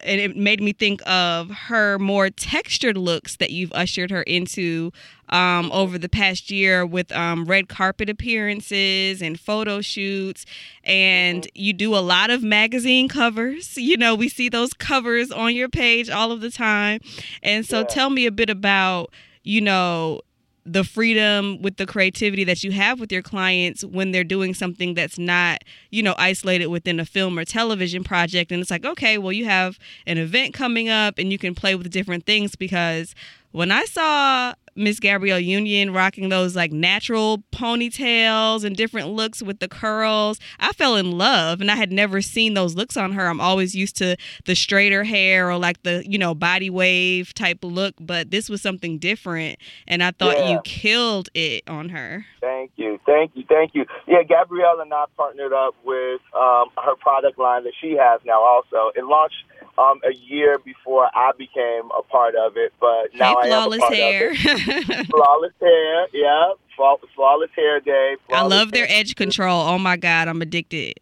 and 0.00 0.20
it 0.20 0.36
made 0.36 0.60
me 0.60 0.72
think 0.72 1.00
of 1.08 1.50
her 1.50 1.98
more 1.98 2.28
textured 2.28 2.98
looks 2.98 3.36
that 3.36 3.50
you've 3.50 3.72
ushered 3.72 4.10
her 4.10 4.22
into 4.22 4.92
um, 5.30 5.72
over 5.72 5.98
the 5.98 6.08
past 6.08 6.50
year 6.50 6.84
with 6.84 7.10
um, 7.12 7.46
red 7.46 7.68
carpet 7.68 8.10
appearances 8.10 9.22
and 9.22 9.40
photo 9.40 9.80
shoots. 9.80 10.44
And 10.84 11.42
mm-hmm. 11.42 11.48
you 11.54 11.72
do 11.72 11.96
a 11.96 12.00
lot 12.00 12.30
of 12.30 12.42
magazine 12.42 13.08
covers. 13.08 13.76
You 13.86 13.96
know, 13.96 14.16
we 14.16 14.28
see 14.28 14.48
those 14.48 14.72
covers 14.74 15.30
on 15.30 15.54
your 15.54 15.68
page 15.68 16.10
all 16.10 16.32
of 16.32 16.40
the 16.40 16.50
time. 16.50 17.00
And 17.42 17.64
so 17.64 17.80
yeah. 17.80 17.86
tell 17.86 18.10
me 18.10 18.26
a 18.26 18.32
bit 18.32 18.50
about, 18.50 19.12
you 19.44 19.60
know, 19.60 20.20
the 20.66 20.82
freedom 20.82 21.62
with 21.62 21.76
the 21.76 21.86
creativity 21.86 22.42
that 22.44 22.64
you 22.64 22.72
have 22.72 22.98
with 22.98 23.12
your 23.12 23.22
clients 23.22 23.84
when 23.84 24.10
they're 24.10 24.24
doing 24.24 24.52
something 24.52 24.94
that's 24.94 25.18
not 25.18 25.62
you 25.90 26.02
know 26.02 26.14
isolated 26.18 26.66
within 26.66 26.98
a 26.98 27.04
film 27.06 27.38
or 27.38 27.44
television 27.44 28.02
project. 28.02 28.50
And 28.50 28.60
it's 28.60 28.70
like 28.70 28.84
okay 28.84 29.16
well 29.16 29.32
you 29.32 29.44
have 29.44 29.78
an 30.06 30.18
event 30.18 30.54
coming 30.54 30.88
up 30.88 31.18
and 31.18 31.30
you 31.30 31.38
can 31.38 31.54
play 31.54 31.74
with 31.74 31.90
different 31.90 32.26
things 32.26 32.56
because 32.56 33.14
when 33.56 33.72
I 33.72 33.86
saw 33.86 34.52
Miss 34.74 35.00
Gabrielle 35.00 35.40
Union 35.40 35.94
rocking 35.94 36.28
those 36.28 36.54
like 36.54 36.72
natural 36.72 37.42
ponytails 37.52 38.64
and 38.64 38.76
different 38.76 39.08
looks 39.08 39.42
with 39.42 39.60
the 39.60 39.68
curls. 39.68 40.38
I 40.60 40.72
fell 40.72 40.96
in 40.96 41.12
love 41.12 41.62
and 41.62 41.70
I 41.70 41.76
had 41.76 41.90
never 41.90 42.20
seen 42.20 42.52
those 42.52 42.74
looks 42.74 42.98
on 42.98 43.12
her. 43.12 43.26
I'm 43.26 43.40
always 43.40 43.74
used 43.74 43.96
to 43.96 44.18
the 44.44 44.54
straighter 44.54 45.04
hair 45.04 45.50
or 45.50 45.56
like 45.56 45.82
the, 45.84 46.04
you 46.06 46.18
know, 46.18 46.34
body 46.34 46.68
wave 46.68 47.32
type 47.32 47.60
look, 47.62 47.94
but 47.98 48.30
this 48.30 48.50
was 48.50 48.60
something 48.60 48.98
different 48.98 49.58
and 49.88 50.02
I 50.02 50.10
thought 50.10 50.36
yeah. 50.36 50.50
you 50.50 50.60
killed 50.62 51.30
it 51.32 51.64
on 51.66 51.88
her. 51.88 52.26
Thank 52.42 52.72
you. 52.76 53.00
Thank 53.06 53.30
you. 53.36 53.44
Thank 53.48 53.74
you. 53.74 53.86
Yeah, 54.06 54.22
Gabrielle 54.22 54.80
and 54.80 54.92
I 54.92 55.06
partnered 55.16 55.54
up 55.54 55.74
with 55.82 56.20
um, 56.34 56.66
her 56.76 56.96
product 57.00 57.38
line 57.38 57.64
that 57.64 57.72
she 57.80 57.92
has 57.92 58.20
now 58.26 58.42
also. 58.42 58.92
It 58.94 59.04
launched 59.04 59.36
um, 59.78 60.00
a 60.04 60.14
year 60.14 60.58
before 60.58 61.08
I 61.14 61.32
became 61.36 61.90
a 61.96 62.02
part 62.02 62.34
of 62.34 62.56
it, 62.56 62.72
but 62.80 63.14
now 63.14 63.40
hey, 63.42 63.52
I 63.52 63.62
am 63.62 63.72
a 63.72 63.78
part 63.78 63.94
hair. 63.94 64.30
of 64.30 64.36
it. 64.38 65.06
flawless 65.10 65.52
hair, 65.60 66.06
yeah, 66.12 66.52
flawless 66.74 67.50
hair 67.54 67.80
day. 67.80 68.16
Flawless 68.26 68.52
I 68.52 68.56
love 68.56 68.72
their 68.72 68.86
edge 68.88 69.14
control. 69.14 69.60
Oh 69.60 69.78
my 69.78 69.96
God, 69.96 70.28
I'm 70.28 70.40
addicted. 70.40 70.94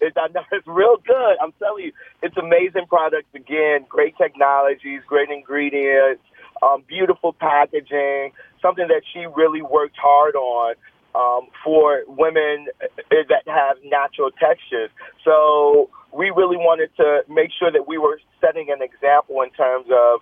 It, 0.00 0.12
I 0.16 0.28
know, 0.28 0.42
it's 0.52 0.66
real 0.66 0.96
good. 1.06 1.36
I'm 1.42 1.52
telling 1.58 1.84
you, 1.84 1.92
it's 2.22 2.36
amazing 2.36 2.86
products. 2.88 3.28
Again, 3.34 3.86
great 3.88 4.16
technologies, 4.16 5.02
great 5.06 5.30
ingredients, 5.30 6.22
um, 6.62 6.82
beautiful 6.86 7.32
packaging. 7.32 8.32
Something 8.62 8.88
that 8.88 9.02
she 9.12 9.26
really 9.26 9.60
worked 9.60 9.96
hard 10.00 10.34
on 10.36 10.74
um, 11.14 11.48
for 11.62 12.02
women 12.06 12.66
that 13.10 13.42
have 13.46 13.76
natural 13.84 14.30
textures. 14.30 14.90
So 15.24 15.90
we 16.12 16.30
really 16.30 16.56
wanted 16.56 16.90
to 16.96 17.22
make 17.28 17.50
sure 17.58 17.70
that 17.70 17.86
we 17.86 17.98
were 17.98 18.20
setting 18.40 18.70
an 18.70 18.82
example 18.82 19.42
in 19.42 19.50
terms 19.50 19.86
of 19.90 20.20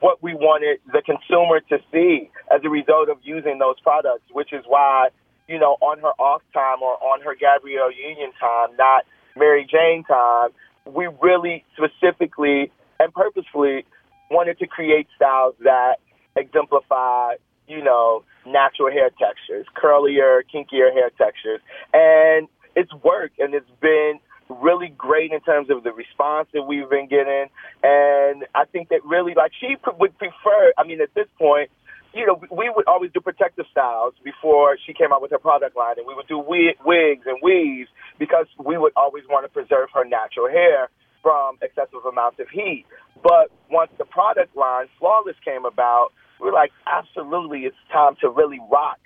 what 0.00 0.22
we 0.22 0.34
wanted 0.34 0.80
the 0.92 1.02
consumer 1.02 1.60
to 1.68 1.78
see 1.92 2.30
as 2.50 2.60
a 2.64 2.70
result 2.70 3.08
of 3.08 3.18
using 3.22 3.58
those 3.58 3.78
products, 3.80 4.24
which 4.32 4.52
is 4.52 4.64
why, 4.66 5.08
you 5.48 5.58
know, 5.58 5.76
on 5.80 5.98
her 5.98 6.14
off 6.18 6.42
time 6.52 6.82
or 6.82 6.94
on 7.02 7.20
her 7.20 7.34
Gabrielle 7.34 7.92
Union 7.92 8.32
time, 8.40 8.76
not 8.78 9.04
Mary 9.36 9.66
Jane 9.70 10.04
time, 10.04 10.50
we 10.86 11.08
really 11.20 11.64
specifically 11.76 12.70
and 12.98 13.12
purposefully 13.12 13.84
wanted 14.30 14.58
to 14.58 14.66
create 14.66 15.06
styles 15.16 15.54
that 15.60 15.96
exemplify, 16.36 17.34
you 17.68 17.82
know, 17.82 18.24
natural 18.46 18.90
hair 18.90 19.10
textures, 19.10 19.66
curlier, 19.76 20.42
kinkier 20.52 20.92
hair 20.92 21.10
textures. 21.16 21.60
And 21.92 22.48
it's 22.76 22.92
worked 23.02 23.38
and 23.38 23.54
it's 23.54 23.70
been 23.80 24.20
really 24.48 24.88
great 24.88 25.32
in 25.32 25.40
terms 25.40 25.70
of 25.70 25.82
the 25.84 25.92
response 25.92 26.48
that 26.52 26.62
we've 26.62 26.88
been 26.88 27.08
getting. 27.08 27.46
And 27.82 28.44
I 28.54 28.64
think 28.70 28.90
that 28.90 29.04
really, 29.04 29.34
like, 29.34 29.52
she 29.58 29.76
would 29.98 30.18
prefer, 30.18 30.72
I 30.76 30.84
mean, 30.84 31.00
at 31.00 31.14
this 31.14 31.26
point, 31.38 31.70
you 32.12 32.26
know, 32.26 32.40
we 32.50 32.70
would 32.74 32.86
always 32.86 33.10
do 33.12 33.20
protective 33.20 33.66
styles 33.70 34.14
before 34.22 34.76
she 34.86 34.92
came 34.92 35.12
out 35.12 35.20
with 35.20 35.32
her 35.32 35.38
product 35.38 35.76
line, 35.76 35.98
and 35.98 36.06
we 36.06 36.14
would 36.14 36.28
do 36.28 36.38
wigs 36.38 37.26
and 37.26 37.38
weaves 37.42 37.88
because 38.18 38.46
we 38.62 38.78
would 38.78 38.92
always 38.96 39.24
want 39.28 39.44
to 39.44 39.48
preserve 39.48 39.88
her 39.92 40.04
natural 40.04 40.48
hair 40.48 40.88
from 41.22 41.58
excessive 41.62 42.04
amounts 42.06 42.38
of 42.38 42.48
heat. 42.50 42.84
But 43.22 43.50
once 43.70 43.90
the 43.98 44.04
product 44.04 44.54
line, 44.54 44.86
Flawless, 45.00 45.36
came 45.44 45.64
about, 45.64 46.12
were 46.44 46.52
like, 46.52 46.72
absolutely, 46.86 47.60
it's 47.60 47.76
time 47.90 48.16
to 48.20 48.28
really 48.28 48.60
rock 48.70 48.98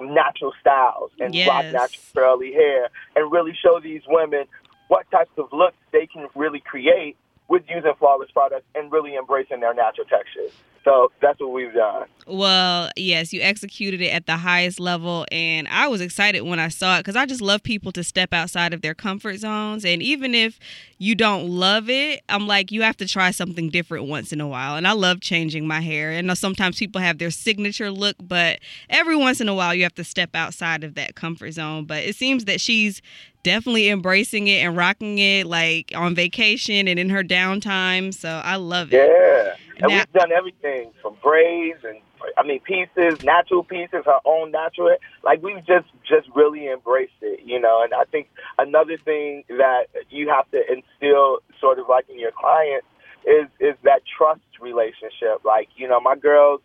natural 0.00 0.52
styles 0.60 1.10
and 1.18 1.34
yes. 1.34 1.48
rock 1.48 1.64
natural 1.66 2.02
curly 2.14 2.52
hair 2.52 2.88
and 3.16 3.32
really 3.32 3.56
show 3.60 3.80
these 3.80 4.02
women 4.06 4.44
what 4.88 5.10
types 5.10 5.30
of 5.38 5.52
looks 5.52 5.76
they 5.92 6.06
can 6.06 6.28
really 6.34 6.60
create 6.60 7.16
with 7.48 7.62
using 7.68 7.92
flawless 7.98 8.30
products 8.30 8.66
and 8.74 8.92
really 8.92 9.16
embracing 9.16 9.60
their 9.60 9.74
natural 9.74 10.06
textures. 10.06 10.52
So 10.84 11.10
that's 11.22 11.40
what 11.40 11.52
we've 11.52 11.72
done. 11.72 12.06
Well, 12.26 12.90
yes, 12.96 13.32
you 13.32 13.40
executed 13.40 14.02
it 14.02 14.08
at 14.08 14.26
the 14.26 14.36
highest 14.36 14.78
level. 14.78 15.24
And 15.32 15.66
I 15.68 15.88
was 15.88 16.02
excited 16.02 16.42
when 16.42 16.58
I 16.58 16.68
saw 16.68 16.96
it 16.96 17.00
because 17.00 17.16
I 17.16 17.24
just 17.24 17.40
love 17.40 17.62
people 17.62 17.90
to 17.92 18.04
step 18.04 18.34
outside 18.34 18.74
of 18.74 18.82
their 18.82 18.94
comfort 18.94 19.38
zones. 19.38 19.84
And 19.84 20.02
even 20.02 20.34
if 20.34 20.58
you 20.98 21.14
don't 21.14 21.48
love 21.48 21.88
it, 21.88 22.22
I'm 22.28 22.46
like, 22.46 22.70
you 22.70 22.82
have 22.82 22.98
to 22.98 23.08
try 23.08 23.30
something 23.30 23.70
different 23.70 24.08
once 24.08 24.30
in 24.32 24.42
a 24.42 24.46
while. 24.46 24.76
And 24.76 24.86
I 24.86 24.92
love 24.92 25.20
changing 25.20 25.66
my 25.66 25.80
hair. 25.80 26.12
And 26.12 26.36
sometimes 26.36 26.78
people 26.78 27.00
have 27.00 27.16
their 27.18 27.30
signature 27.30 27.90
look, 27.90 28.16
but 28.20 28.58
every 28.90 29.16
once 29.16 29.40
in 29.40 29.48
a 29.48 29.54
while, 29.54 29.74
you 29.74 29.84
have 29.84 29.94
to 29.94 30.04
step 30.04 30.34
outside 30.34 30.84
of 30.84 30.94
that 30.96 31.14
comfort 31.14 31.52
zone. 31.52 31.86
But 31.86 32.04
it 32.04 32.14
seems 32.14 32.44
that 32.44 32.60
she's 32.60 33.00
definitely 33.42 33.88
embracing 33.88 34.48
it 34.48 34.64
and 34.64 34.76
rocking 34.76 35.18
it 35.18 35.46
like 35.46 35.92
on 35.94 36.14
vacation 36.14 36.88
and 36.88 36.98
in 36.98 37.10
her 37.10 37.22
downtime. 37.22 38.12
So 38.12 38.28
I 38.28 38.56
love 38.56 38.92
it. 38.92 38.96
Yeah. 38.96 39.54
And 39.80 39.90
now, 39.90 39.96
we've 39.98 40.12
done 40.12 40.32
everything 40.32 40.92
from 41.02 41.16
braids 41.22 41.80
and 41.84 41.98
I 42.38 42.46
mean 42.46 42.60
pieces, 42.60 43.22
natural 43.22 43.64
pieces, 43.64 44.02
her 44.04 44.20
own 44.24 44.50
natural. 44.50 44.96
Like 45.22 45.42
we've 45.42 45.64
just 45.66 45.86
just 46.08 46.28
really 46.34 46.68
embraced 46.68 47.20
it, 47.22 47.40
you 47.44 47.60
know. 47.60 47.82
And 47.82 47.92
I 47.92 48.04
think 48.04 48.28
another 48.58 48.96
thing 48.96 49.44
that 49.48 49.86
you 50.10 50.28
have 50.28 50.50
to 50.52 50.60
instill, 50.72 51.40
sort 51.60 51.78
of 51.78 51.88
like 51.88 52.08
in 52.08 52.18
your 52.18 52.32
clients, 52.32 52.86
is 53.26 53.46
is 53.60 53.74
that 53.82 54.02
trust 54.16 54.40
relationship. 54.60 55.44
Like 55.44 55.68
you 55.76 55.88
know, 55.88 56.00
my 56.00 56.16
girls, 56.16 56.60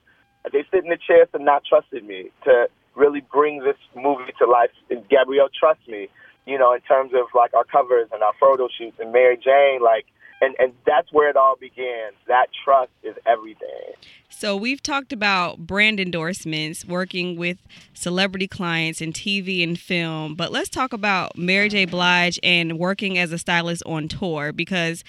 they 0.51 0.63
sit 0.71 0.83
in 0.83 0.89
the 0.89 0.99
chairs 1.05 1.27
and 1.33 1.45
not 1.45 1.63
trusted 1.65 2.05
me 2.05 2.29
to 2.45 2.67
really 2.95 3.21
bring 3.31 3.59
this 3.59 3.77
movie 3.95 4.33
to 4.39 4.45
life. 4.45 4.71
And 4.89 5.07
Gabrielle 5.09 5.49
trust 5.57 5.87
me 5.87 6.09
you 6.49 6.57
know, 6.57 6.73
in 6.73 6.81
terms 6.81 7.11
of 7.13 7.27
like 7.35 7.53
our 7.53 7.63
covers 7.63 8.09
and 8.11 8.23
our 8.23 8.33
photo 8.39 8.67
shoots 8.75 8.97
and 8.99 9.13
Mary 9.13 9.37
Jane, 9.37 9.81
like, 9.83 10.05
and, 10.41 10.55
and 10.59 10.73
that's 10.85 11.11
where 11.11 11.29
it 11.29 11.35
all 11.35 11.55
began. 11.59 12.11
That 12.27 12.47
trust 12.63 12.91
is 13.03 13.15
everything. 13.25 13.93
So 14.29 14.55
we've 14.55 14.81
talked 14.81 15.11
about 15.11 15.59
brand 15.59 15.99
endorsements, 15.99 16.85
working 16.85 17.35
with 17.35 17.57
celebrity 17.93 18.47
clients 18.47 19.01
in 19.01 19.11
TV 19.11 19.63
and 19.63 19.77
film, 19.77 20.35
but 20.35 20.51
let's 20.51 20.69
talk 20.69 20.93
about 20.93 21.37
Mary 21.37 21.67
J. 21.67 21.85
Blige 21.85 22.39
and 22.43 22.79
working 22.79 23.17
as 23.17 23.31
a 23.31 23.37
stylist 23.37 23.83
on 23.85 24.07
tour 24.07 24.53
because 24.53 25.03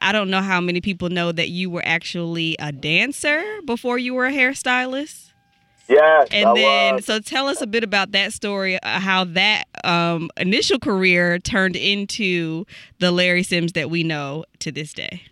I 0.00 0.12
don't 0.12 0.30
know 0.30 0.42
how 0.42 0.60
many 0.60 0.80
people 0.80 1.08
know 1.08 1.32
that 1.32 1.48
you 1.48 1.70
were 1.70 1.82
actually 1.84 2.56
a 2.58 2.70
dancer 2.70 3.42
before 3.64 3.98
you 3.98 4.14
were 4.14 4.26
a 4.26 4.32
hairstylist. 4.32 5.25
Yes. 5.88 6.28
And 6.32 6.48
I 6.48 6.54
then, 6.54 6.94
was. 6.96 7.04
so 7.04 7.20
tell 7.20 7.48
us 7.48 7.60
a 7.60 7.66
bit 7.66 7.84
about 7.84 8.12
that 8.12 8.32
story, 8.32 8.80
uh, 8.82 9.00
how 9.00 9.24
that 9.24 9.64
um, 9.84 10.30
initial 10.36 10.78
career 10.78 11.38
turned 11.38 11.76
into 11.76 12.66
the 12.98 13.10
Larry 13.10 13.42
Sims 13.42 13.72
that 13.72 13.90
we 13.90 14.02
know 14.02 14.44
to 14.60 14.72
this 14.72 14.92
day. 14.92 15.22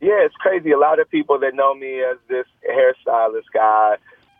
Yeah, 0.00 0.24
it's 0.24 0.34
crazy. 0.36 0.72
A 0.72 0.78
lot 0.78 1.00
of 1.00 1.10
people 1.10 1.38
that 1.40 1.54
know 1.54 1.74
me 1.74 2.00
as 2.00 2.18
this 2.28 2.46
hairstylist 2.70 3.50
guy 3.52 3.96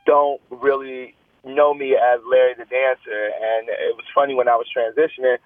don't 0.06 0.40
really 0.50 1.14
know 1.44 1.74
me 1.74 1.94
as 1.94 2.20
Larry 2.30 2.54
the 2.54 2.64
Dancer. 2.64 3.30
And 3.40 3.68
it 3.68 3.96
was 3.96 4.04
funny 4.14 4.34
when 4.34 4.48
I 4.48 4.56
was 4.56 4.66
transitioning, 4.74 5.38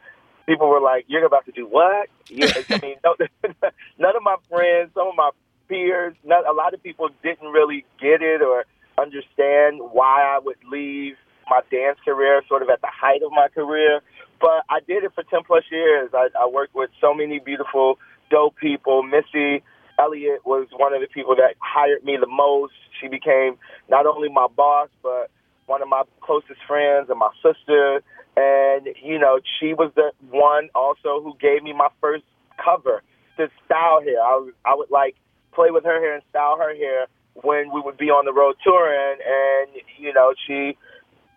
people 0.47 0.69
were 0.69 0.81
like, 0.81 1.05
You're 1.09 1.25
about 1.25 1.47
to 1.47 1.53
do 1.53 1.67
what? 1.67 2.09
Yeah, 2.29 2.53
I 2.71 2.79
mean, 2.83 2.97
no, 3.05 3.15
none 3.99 4.17
of 4.17 4.23
my 4.23 4.37
friends, 4.49 4.91
some 4.95 5.09
of 5.09 5.15
my 5.17 5.31
peers, 5.69 6.15
not, 6.25 6.47
a 6.47 6.53
lot 6.53 6.75
of 6.75 6.83
people 6.83 7.09
didn't 7.23 7.49
really 7.49 7.85
get 8.01 8.21
it 8.21 8.43
or 8.43 8.65
understand 9.01 9.81
why 9.93 10.23
I 10.23 10.39
would 10.39 10.57
leave 10.71 11.15
my 11.49 11.61
dance 11.71 11.99
career 12.05 12.43
sort 12.49 12.63
of 12.63 12.71
at 12.71 12.81
the 12.81 12.91
height 12.91 13.23
of 13.25 13.33
my 13.33 13.49
career. 13.49 14.01
But 14.41 14.65
I 14.71 14.81
did 14.87 15.05
it 15.05 15.13
for 15.15 15.25
10 15.25 15.41
plus 15.47 15.65
years. 15.71 16.11
I, 16.15 16.29
I 16.41 16.47
worked 16.47 16.75
with 16.75 16.91
so 17.01 17.13
many 17.13 17.41
beautiful, 17.41 17.99
dope 18.31 18.57
people. 18.57 19.03
Missy 19.03 19.63
Elliott 19.99 20.47
was 20.47 20.69
one 20.77 20.95
of 20.95 21.01
the 21.01 21.09
people 21.09 21.37
that 21.37 21.57
hired 21.59 22.05
me 22.05 22.17
the 22.19 22.27
most. 22.27 22.73
She 23.01 23.09
became 23.09 23.59
not 23.91 24.07
only 24.07 24.29
my 24.29 24.47
boss, 24.57 24.89
but 25.03 25.31
one 25.67 25.83
of 25.83 25.89
my 25.89 26.03
closest 26.23 26.61
friends 26.67 27.11
and 27.11 27.19
my 27.19 27.31
sister. 27.43 28.03
And, 28.37 28.89
you 29.03 29.19
know, 29.19 29.41
she 29.59 29.75
was 29.75 29.93
the 29.95 30.13
one 30.31 30.71
also 30.75 31.21
who 31.21 31.37
gave 31.41 31.63
me 31.63 31.73
my 31.73 31.89
first 32.01 32.25
cover 32.63 33.03
to 33.37 33.49
style 33.67 34.01
hair. 34.03 34.21
I, 34.23 34.51
I 34.65 34.75
would 34.75 34.91
like 34.91 35.17
play 35.53 35.71
with 35.71 35.85
her 35.85 36.01
hair 36.01 36.15
and 36.15 36.23
style 36.31 36.57
her 36.57 36.75
hair 36.75 37.07
when 37.43 37.73
we 37.73 37.81
would 37.81 37.97
be 37.97 38.11
on 38.11 38.25
the 38.25 38.33
road 38.33 38.57
touring, 38.63 39.19
and 39.21 39.83
you 39.99 40.13
know, 40.13 40.35
she 40.47 40.77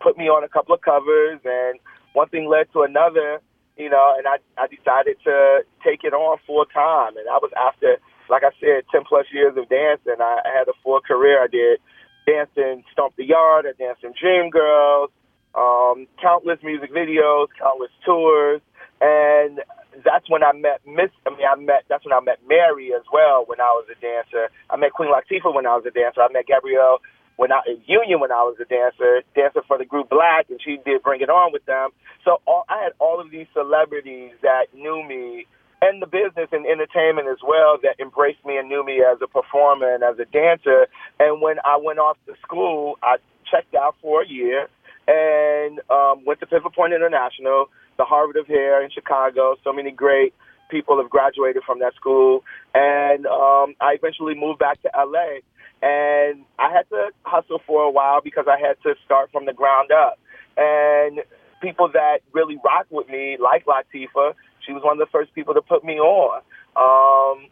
put 0.01 0.17
me 0.17 0.25
on 0.25 0.43
a 0.43 0.49
couple 0.49 0.75
of 0.75 0.81
covers, 0.81 1.39
and 1.45 1.79
one 2.13 2.29
thing 2.29 2.47
led 2.47 2.71
to 2.73 2.81
another, 2.83 3.41
you 3.77 3.89
know, 3.89 4.15
and 4.17 4.27
I 4.27 4.37
I 4.57 4.67
decided 4.67 5.17
to 5.23 5.65
take 5.83 6.03
it 6.03 6.13
on 6.13 6.37
full 6.45 6.65
time, 6.65 7.17
and 7.17 7.25
that 7.27 7.41
was 7.41 7.51
after, 7.55 7.97
like 8.29 8.43
I 8.43 8.51
said, 8.59 8.83
ten 8.91 9.03
plus 9.07 9.25
years 9.33 9.55
of 9.57 9.69
dancing. 9.69 10.19
I, 10.19 10.41
I 10.45 10.57
had 10.57 10.67
a 10.67 10.77
full 10.83 11.01
career. 11.01 11.43
I 11.43 11.47
did 11.47 11.79
dancing 12.25 12.83
Stomp 12.91 13.15
the 13.17 13.25
Yard, 13.25 13.65
I 13.67 13.73
danced 13.77 14.03
in 14.03 14.13
Dreamgirls, 14.13 15.09
um, 15.55 16.07
countless 16.21 16.59
music 16.63 16.91
videos, 16.91 17.47
countless 17.59 17.91
tours, 18.05 18.61
and 19.01 19.59
that's 20.01 20.29
when 20.29 20.43
I 20.43 20.53
met 20.53 20.81
Miss. 20.87 21.13
I 21.25 21.29
mean, 21.31 21.45
I 21.45 21.55
met. 21.59 21.85
That's 21.89 22.05
when 22.05 22.13
I 22.13 22.19
met 22.19 22.39
Mary 22.47 22.91
as 22.93 23.05
well. 23.11 23.45
When 23.45 23.61
I 23.61 23.69
was 23.77 23.85
a 23.91 23.97
dancer, 24.01 24.49
I 24.69 24.77
met 24.77 24.93
Queen 24.93 25.13
Latifah 25.13 25.53
when 25.53 25.65
I 25.65 25.75
was 25.77 25.85
a 25.85 25.91
dancer. 25.93 26.21
I 26.21 26.31
met 26.31 26.47
Gabrielle 26.47 26.99
when 27.35 27.51
I 27.51 27.61
in 27.67 27.81
Union 27.85 28.19
when 28.19 28.31
I 28.31 28.43
was 28.45 28.57
a 28.61 28.65
dancer, 28.65 29.23
dancer 29.35 29.61
for 29.67 29.77
the 29.77 29.85
group 29.85 30.09
Blaque, 30.09 30.49
and 30.49 30.59
she 30.63 30.77
did 30.85 31.01
Bring 31.03 31.21
It 31.21 31.29
On 31.29 31.51
with 31.51 31.65
them. 31.65 31.89
So 32.25 32.41
all, 32.45 32.65
I 32.69 32.83
had 32.83 32.93
all 32.99 33.19
of 33.19 33.31
these 33.31 33.47
celebrities 33.53 34.31
that 34.41 34.73
knew 34.73 35.03
me, 35.03 35.47
and 35.81 36.01
the 36.01 36.07
business 36.07 36.49
and 36.51 36.65
entertainment 36.65 37.27
as 37.27 37.41
well 37.45 37.77
that 37.81 37.99
embraced 37.99 38.45
me 38.45 38.57
and 38.57 38.69
knew 38.69 38.85
me 38.85 39.01
as 39.01 39.19
a 39.21 39.27
performer 39.27 39.93
and 39.93 40.03
as 40.03 40.17
a 40.19 40.25
dancer. 40.25 40.87
And 41.19 41.41
when 41.41 41.57
I 41.65 41.77
went 41.81 41.99
off 41.99 42.17
to 42.27 42.33
school, 42.41 42.97
I 43.01 43.17
checked 43.49 43.75
out 43.75 43.95
for 44.01 44.21
a 44.21 44.27
year 44.27 44.69
and 45.07 45.81
um, 45.89 46.23
went 46.25 46.39
to 46.39 46.45
Pivot 46.45 46.73
Point 46.73 46.93
International, 46.93 47.67
the 47.97 48.05
Harvard 48.05 48.37
of 48.37 48.47
Hair 48.47 48.83
in 48.83 48.89
Chicago. 48.91 49.55
So 49.63 49.73
many 49.73 49.91
great 49.91 50.33
people 50.69 50.97
have 51.01 51.09
graduated 51.09 51.63
from 51.65 51.79
that 51.79 51.93
school. 51.95 52.43
And 52.73 53.25
um, 53.25 53.75
I 53.79 53.93
eventually 53.93 54.35
moved 54.35 54.59
back 54.59 54.81
to 54.81 54.89
LA. 54.95 55.41
And 55.81 56.45
I 56.57 56.71
had 56.71 56.87
to 56.89 57.09
hustle 57.23 57.61
for 57.67 57.83
a 57.83 57.91
while 57.91 58.21
because 58.23 58.45
I 58.47 58.57
had 58.59 58.81
to 58.83 58.95
start 59.05 59.31
from 59.31 59.45
the 59.45 59.53
ground 59.53 59.91
up. 59.91 60.17
And 60.57 61.21
people 61.61 61.89
that 61.93 62.19
really 62.31 62.57
rock 62.63 62.87
with 62.89 63.09
me, 63.09 63.37
like 63.41 63.65
Latifah, 63.65 64.33
she 64.65 64.71
was 64.71 64.81
one 64.83 64.99
of 64.99 65.05
the 65.05 65.11
first 65.11 65.33
people 65.33 65.53
to 65.53 65.61
put 65.61 65.83
me 65.83 65.99
on. 65.99 66.41
Um, 66.75 67.49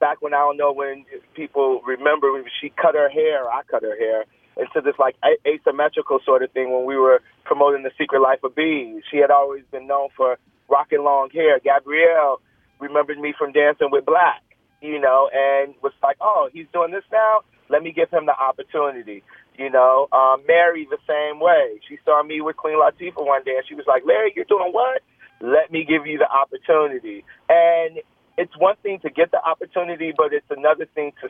back 0.00 0.22
when 0.22 0.32
I 0.32 0.38
don't 0.38 0.56
know 0.56 0.72
when 0.72 1.04
people 1.34 1.82
remember 1.86 2.28
she 2.60 2.70
cut 2.70 2.94
her 2.94 3.08
hair, 3.08 3.50
I 3.50 3.62
cut 3.68 3.82
her 3.82 3.96
hair 3.98 4.24
into 4.56 4.80
this 4.80 4.94
like 4.98 5.16
asymmetrical 5.46 6.20
sort 6.24 6.42
of 6.42 6.50
thing 6.52 6.72
when 6.72 6.84
we 6.84 6.96
were 6.96 7.22
promoting 7.44 7.82
the 7.82 7.90
Secret 7.98 8.20
Life 8.20 8.42
of 8.44 8.54
Bees. 8.54 9.02
She 9.10 9.18
had 9.18 9.30
always 9.30 9.64
been 9.70 9.86
known 9.86 10.08
for 10.16 10.38
rocking 10.68 11.02
long 11.02 11.30
hair. 11.30 11.58
Gabrielle 11.60 12.40
remembered 12.80 13.18
me 13.18 13.34
from 13.38 13.52
Dancing 13.52 13.88
with 13.90 14.04
Blaque, 14.04 14.44
you 14.80 15.00
know, 15.00 15.30
and 15.32 15.74
was 15.82 15.92
like, 16.02 16.16
oh, 16.20 16.48
he's 16.52 16.66
doing 16.72 16.90
this 16.90 17.04
now. 17.12 17.40
Let 17.68 17.82
me 17.82 17.92
give 17.92 18.10
him 18.10 18.26
the 18.26 18.36
opportunity. 18.36 19.22
You 19.56 19.70
know, 19.70 20.08
um, 20.12 20.42
Mary 20.46 20.86
the 20.90 20.98
same 21.06 21.40
way. 21.40 21.80
She 21.88 21.98
saw 22.04 22.22
me 22.22 22.40
with 22.40 22.56
Queen 22.56 22.76
Latifah 22.76 23.24
one 23.24 23.44
day, 23.44 23.56
and 23.56 23.64
she 23.68 23.74
was 23.74 23.84
like, 23.86 24.02
"Larry, 24.06 24.32
you're 24.34 24.46
doing 24.46 24.72
what? 24.72 25.02
Let 25.40 25.70
me 25.70 25.84
give 25.84 26.06
you 26.06 26.16
the 26.16 26.28
opportunity." 26.28 27.24
And 27.50 28.00
it's 28.38 28.56
one 28.56 28.76
thing 28.82 29.00
to 29.00 29.10
get 29.10 29.30
the 29.30 29.44
opportunity, 29.44 30.12
but 30.16 30.32
it's 30.32 30.50
another 30.50 30.86
thing 30.94 31.12
to 31.20 31.28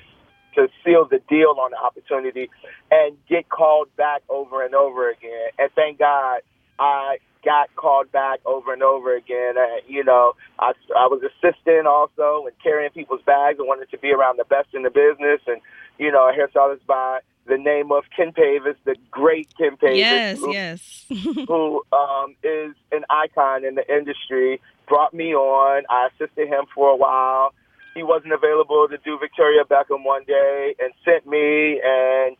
to 0.55 0.69
seal 0.85 1.07
the 1.11 1.21
deal 1.29 1.55
on 1.61 1.71
the 1.71 1.79
opportunity 1.79 2.51
and 2.91 3.17
get 3.29 3.49
called 3.49 3.89
back 3.97 4.23
over 4.29 4.65
and 4.65 4.75
over 4.75 5.11
again. 5.11 5.51
And 5.59 5.71
thank 5.75 5.99
God 5.99 6.41
I 6.79 7.19
got 7.45 7.75
called 7.75 8.11
back 8.13 8.41
over 8.45 8.73
and 8.73 8.83
over 8.83 9.17
again. 9.17 9.55
Uh, 9.59 9.81
you 9.87 10.05
know, 10.05 10.35
I, 10.59 10.73
I 10.97 11.07
was 11.07 11.23
assisting 11.23 11.85
also 11.87 12.47
and 12.47 12.57
carrying 12.63 12.91
people's 12.91 13.23
bags. 13.23 13.59
I 13.61 13.65
wanted 13.65 13.91
to 13.91 13.99
be 13.99 14.13
around 14.13 14.39
the 14.39 14.45
best 14.45 14.69
in 14.75 14.83
the 14.83 14.91
business. 14.91 15.41
And, 15.47 15.61
you 15.99 16.11
know, 16.13 16.29
a 16.29 16.33
hairstylist 16.33 16.87
by 16.87 17.21
the 17.47 17.59
name 17.59 17.91
of 17.91 18.05
Ken 18.17 18.33
Paves, 18.33 18.77
the 18.85 18.97
great 19.11 19.49
Ken 19.57 19.77
Paves. 19.77 19.99
Yes, 19.99 20.39
who, 20.39 20.53
yes. 20.53 21.07
who 21.09 21.83
um, 21.93 22.37
is 22.43 22.75
an 22.93 23.05
icon 23.11 23.65
in 23.65 23.75
the 23.75 23.93
industry, 23.93 24.61
brought 24.89 25.13
me 25.13 25.35
on. 25.35 25.85
I 25.91 26.09
assisted 26.15 26.49
him 26.49 26.67
for 26.75 26.91
a 26.91 26.97
while 26.97 27.53
he 27.95 28.03
wasn't 28.03 28.33
available 28.33 28.89
to 28.89 28.99
do 28.99 29.19
Victoria 29.19 29.65
Beckham 29.65 30.05
one 30.05 30.25
day 30.25 30.75
and 30.81 30.93
sent 31.05 31.27
me 31.27 31.81
and 31.85 32.37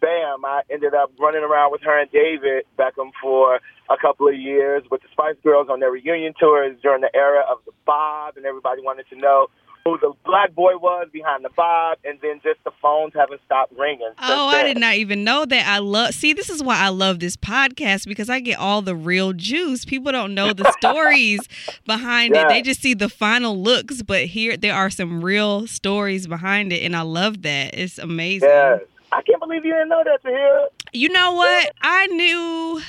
bam, 0.00 0.44
I 0.44 0.62
ended 0.70 0.94
up 0.94 1.12
running 1.18 1.42
around 1.42 1.72
with 1.72 1.82
her 1.82 2.00
and 2.00 2.10
David 2.10 2.64
Beckham 2.78 3.10
for 3.20 3.60
a 3.88 3.96
couple 4.00 4.28
of 4.28 4.34
years 4.34 4.82
with 4.90 5.02
the 5.02 5.08
Spice 5.12 5.36
Girls 5.42 5.68
on 5.70 5.80
their 5.80 5.90
reunion 5.90 6.34
tours 6.38 6.76
during 6.82 7.00
the 7.00 7.14
era 7.14 7.44
of 7.50 7.58
the 7.64 7.72
Bob 7.86 8.36
and 8.36 8.44
everybody 8.44 8.82
wanted 8.82 9.06
to 9.10 9.16
know 9.16 9.48
who 9.84 9.98
the 9.98 10.12
black 10.24 10.54
boy 10.54 10.76
was 10.76 11.08
behind 11.12 11.44
the 11.44 11.50
bob, 11.56 11.98
and 12.04 12.18
then 12.22 12.40
just 12.42 12.62
the 12.64 12.70
phones 12.80 13.12
haven't 13.14 13.40
stopped 13.44 13.72
ringing. 13.76 14.12
Oh, 14.20 14.48
I 14.48 14.62
did 14.62 14.78
not 14.78 14.94
even 14.94 15.24
know 15.24 15.44
that. 15.44 15.66
I 15.66 15.78
love. 15.78 16.14
See, 16.14 16.32
this 16.32 16.48
is 16.50 16.62
why 16.62 16.78
I 16.78 16.88
love 16.88 17.18
this 17.18 17.36
podcast 17.36 18.06
because 18.06 18.30
I 18.30 18.40
get 18.40 18.58
all 18.58 18.82
the 18.82 18.94
real 18.94 19.32
juice. 19.32 19.84
People 19.84 20.12
don't 20.12 20.34
know 20.34 20.52
the 20.52 20.70
stories 20.78 21.40
behind 21.84 22.36
it; 22.36 22.48
they 22.48 22.62
just 22.62 22.80
see 22.80 22.94
the 22.94 23.08
final 23.08 23.60
looks. 23.60 24.02
But 24.02 24.26
here, 24.26 24.56
there 24.56 24.74
are 24.74 24.90
some 24.90 25.24
real 25.24 25.66
stories 25.66 26.26
behind 26.26 26.72
it, 26.72 26.84
and 26.84 26.94
I 26.94 27.02
love 27.02 27.42
that. 27.42 27.74
It's 27.74 27.98
amazing. 27.98 28.48
Yes. 28.48 28.80
I 29.10 29.20
can't 29.22 29.40
believe 29.40 29.64
you 29.64 29.72
didn't 29.72 29.90
know 29.90 30.02
that, 30.04 30.22
Tahira. 30.24 30.68
You 30.92 31.10
know 31.10 31.32
what? 31.32 31.72
I 31.82 32.06
knew. 32.06 32.80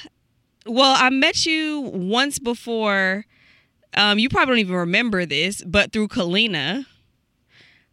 Well, 0.65 0.95
I 0.97 1.09
met 1.09 1.45
you 1.45 1.81
once 1.93 2.39
before 2.39 3.25
um, 3.95 4.19
you 4.19 4.29
probably 4.29 4.53
don't 4.53 4.59
even 4.59 4.75
remember 4.75 5.25
this, 5.25 5.63
but 5.63 5.91
through 5.91 6.07
Kalina. 6.09 6.85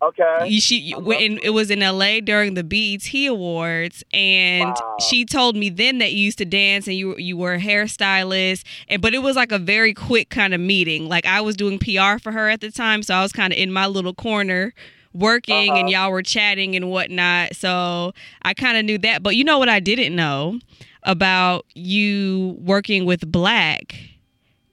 Okay. 0.03 0.59
She 0.59 0.93
when 0.93 1.39
it 1.43 1.51
was 1.51 1.71
in 1.71 1.81
LA 1.81 2.21
during 2.21 2.55
the 2.55 2.65
BET 2.65 3.13
Awards, 3.29 4.03
and 4.15 4.71
wow. 4.71 4.97
she 4.99 5.27
told 5.27 5.57
me 5.57 5.69
then 5.69 5.99
that 5.99 6.13
you 6.13 6.25
used 6.25 6.39
to 6.39 6.47
dance 6.47 6.87
and 6.87 6.97
you 6.97 7.17
you 7.19 7.37
were 7.37 7.55
a 7.55 7.61
hairstylist, 7.61 8.65
and 8.89 9.03
but 9.03 9.13
it 9.13 9.19
was 9.19 9.37
like 9.37 9.53
a 9.53 9.59
very 9.59 9.93
quick 9.93 10.31
kind 10.31 10.55
of 10.55 10.61
meeting. 10.61 11.07
Like 11.07 11.27
I 11.27 11.43
was 11.43 11.55
doing 11.55 11.79
PR 11.79 12.19
for 12.19 12.33
her 12.33 12.49
at 12.49 12.63
the 12.63 12.71
time, 12.71 13.03
so 13.03 13.15
I 13.15 13.23
was 13.23 13.33
kind 13.33 13.53
of 13.53 13.59
in 13.59 13.71
my 13.71 13.87
little 13.87 14.15
corner 14.15 14.73
working, 15.13 15.71
uh-huh. 15.71 15.81
and 15.81 15.91
y'all 15.91 16.11
were 16.11 16.23
chatting 16.23 16.77
and 16.77 16.91
whatnot. 16.91 17.55
So 17.55 18.13
I 18.41 18.55
kind 18.55 18.79
of 18.79 18.87
knew 18.87 18.97
that, 18.99 19.23
but 19.23 19.37
you 19.37 19.45
know 19.45 19.59
what 19.59 19.69
I 19.69 19.81
didn't 19.81 20.17
know 20.17 20.61
about 21.03 21.67
you 21.75 22.57
working 22.59 23.05
with 23.05 23.31
Blaque 23.31 24.10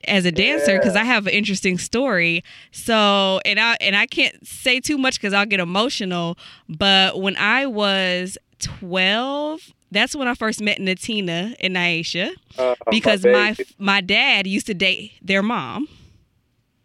as 0.08 0.26
a 0.26 0.32
dancer 0.32 0.78
because 0.78 0.96
yeah. 0.96 1.02
I 1.02 1.04
have 1.06 1.28
an 1.28 1.34
interesting 1.34 1.78
story. 1.78 2.44
So, 2.72 3.40
and 3.46 3.60
I 3.60 3.78
and 3.82 3.96
I 3.96 4.06
can't 4.06 4.46
say 4.46 4.80
too 4.80 4.98
much 4.98 5.16
because 5.16 5.34
I'll 5.34 5.46
get 5.46 5.60
emotional. 5.60 6.38
But 6.70 7.20
when 7.22 7.38
I 7.38 7.66
was 7.66 8.38
twelve, 8.60 9.74
that's 9.92 10.16
when 10.16 10.28
I 10.28 10.34
first 10.34 10.62
met 10.62 10.80
Natina 10.80 11.56
and 11.60 11.76
Nyesha 11.76 12.32
uh, 12.58 12.76
because 12.90 13.24
my, 13.24 13.32
my 13.32 13.56
my 13.78 14.02
dad 14.02 14.48
used 14.48 14.68
to 14.68 14.74
date 14.74 15.14
their 15.22 15.44
mom. 15.44 15.88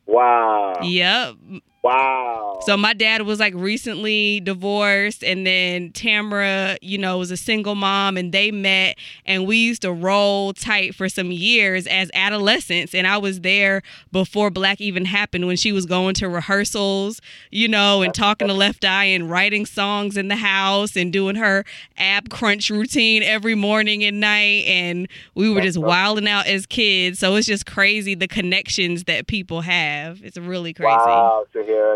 Wow. 0.06 0.80
Yep. 0.82 1.36
Wow. 1.82 2.60
So 2.64 2.76
my 2.76 2.92
dad 2.92 3.22
was 3.22 3.40
like 3.40 3.54
recently 3.56 4.38
divorced 4.38 5.24
and 5.24 5.44
then 5.44 5.90
Tamara, 5.90 6.78
you 6.80 6.96
know, 6.96 7.18
was 7.18 7.32
a 7.32 7.36
single 7.36 7.74
mom 7.74 8.16
and 8.16 8.30
they 8.30 8.52
met 8.52 8.96
and 9.26 9.48
we 9.48 9.56
used 9.56 9.82
to 9.82 9.92
roll 9.92 10.52
tight 10.52 10.94
for 10.94 11.08
some 11.08 11.32
years 11.32 11.88
as 11.88 12.08
adolescents 12.14 12.94
and 12.94 13.04
I 13.04 13.18
was 13.18 13.40
there 13.40 13.82
before 14.12 14.48
Blaque 14.48 14.80
even 14.80 15.04
happened 15.04 15.48
when 15.48 15.56
she 15.56 15.72
was 15.72 15.84
going 15.84 16.14
to 16.14 16.28
rehearsals, 16.28 17.20
you 17.50 17.66
know, 17.66 18.02
and 18.02 18.14
talking 18.14 18.46
to 18.46 18.54
Left 18.54 18.84
Eye 18.84 19.06
and 19.06 19.28
writing 19.28 19.66
songs 19.66 20.16
in 20.16 20.28
the 20.28 20.36
house 20.36 20.94
and 20.96 21.12
doing 21.12 21.34
her 21.34 21.64
ab 21.98 22.30
crunch 22.30 22.70
routine 22.70 23.24
every 23.24 23.56
morning 23.56 24.04
and 24.04 24.20
night 24.20 24.64
and 24.66 25.08
we 25.34 25.52
were 25.52 25.60
just 25.60 25.78
wilding 25.78 26.28
out 26.28 26.46
as 26.46 26.64
kids. 26.64 27.18
So 27.18 27.34
it's 27.34 27.48
just 27.48 27.66
crazy 27.66 28.14
the 28.14 28.28
connections 28.28 29.02
that 29.04 29.26
people 29.26 29.62
have. 29.62 30.20
It's 30.22 30.38
really 30.38 30.72
crazy. 30.72 30.94
Wow 30.94 31.44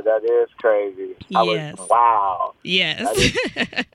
That 0.04 0.24
is 0.24 0.48
crazy. 0.58 1.14
Yes. 1.28 1.76
Was, 1.78 1.88
wow. 1.88 2.54
Yes. 2.62 3.00
That 3.00 3.16
is, 3.16 3.34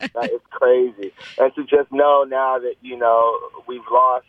that 0.14 0.32
is 0.32 0.42
crazy. 0.50 1.14
And 1.38 1.54
to 1.56 1.64
just 1.64 1.92
know 1.92 2.26
now 2.28 2.60
that, 2.60 2.76
you 2.82 2.98
know, 2.98 3.40
we've 3.68 3.82
lost 3.92 4.26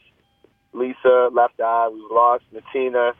Lisa, 0.72 1.30
Left 1.32 1.60
Eye, 1.60 1.88
we've 1.92 2.10
lost 2.10 2.44
Natina, 2.54 3.12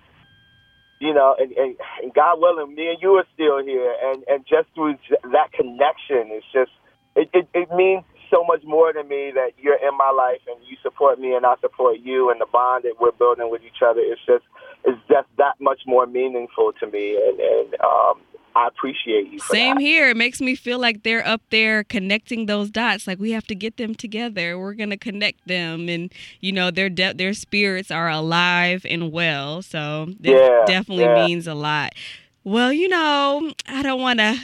you 1.01 1.13
know, 1.13 1.35
and, 1.39 1.53
and, 1.53 1.77
and 2.03 2.15
God 2.15 2.39
willing, 2.41 2.75
me 2.75 2.89
and 2.89 2.99
you 3.03 3.13
are 3.15 3.27
still 3.35 3.63
here. 3.63 3.95
And, 4.05 4.25
and 4.29 4.45
just 4.47 4.69
through 4.75 4.97
that 5.33 5.53
connection, 5.53 6.31
it's 6.31 6.47
just, 6.53 6.71
it, 7.17 7.29
it, 7.35 7.49
it 7.55 7.69
means 7.75 8.05
so 8.31 8.43
much 8.45 8.65
more 8.65 8.93
to 8.93 9.05
me 9.05 9.31
that 9.35 9.53
you're 9.59 9.77
in 9.77 9.97
my 9.97 10.11
life 10.11 10.41
and 10.49 10.57
you 10.67 10.77
support 10.83 11.21
me 11.21 11.35
and 11.35 11.45
I 11.45 11.55
support 11.61 11.99
you 12.01 12.31
and 12.31 12.41
the 12.41 12.47
bond 12.51 12.85
that 12.85 12.95
we're 12.99 13.13
building 13.13 13.51
with 13.51 13.63
each 13.63 13.83
other. 13.85 14.01
It's 14.01 14.25
just 14.25 14.45
is 14.85 14.97
just 15.09 15.29
that 15.39 15.61
much 15.61 15.83
more 15.87 16.07
meaningful 16.07 16.73
to 16.81 16.87
me, 16.87 17.17
and, 17.17 17.39
and 17.39 17.75
um, 17.81 18.21
I 18.55 18.69
appreciate 18.69 19.31
you. 19.31 19.39
Same 19.39 19.77
that. 19.77 19.83
here. 19.83 20.11
It 20.11 20.17
makes 20.17 20.41
me 20.41 20.55
feel 20.55 20.79
like 20.79 21.03
they're 21.03 21.27
up 21.27 21.43
there 21.51 21.85
connecting 21.85 22.47
those 22.47 22.71
dots. 22.71 23.07
Like 23.07 23.19
we 23.19 23.33
have 23.33 23.47
to 23.47 23.55
get 23.55 23.77
them 23.77 23.95
together. 23.95 24.59
We're 24.59 24.75
gonna 24.75 24.97
connect 24.97 25.47
them, 25.47 25.89
and 25.89 26.13
you 26.41 26.53
know 26.53 26.71
their 26.71 26.91
de- 26.91 27.15
their 27.15 27.35
spirits 27.35 27.91
are 27.91 28.11
alive 28.11 28.85
and 28.89 29.13
well. 29.13 29.63
So 29.63 30.09
it 30.23 30.31
yeah, 30.31 30.65
definitely 30.67 31.05
yeah. 31.05 31.27
means 31.27 31.47
a 31.47 31.55
lot. 31.55 31.95
Well, 32.45 32.73
you 32.73 32.89
know, 32.89 33.53
I 33.69 33.83
don't 33.83 34.01
want 34.01 34.19
to 34.19 34.39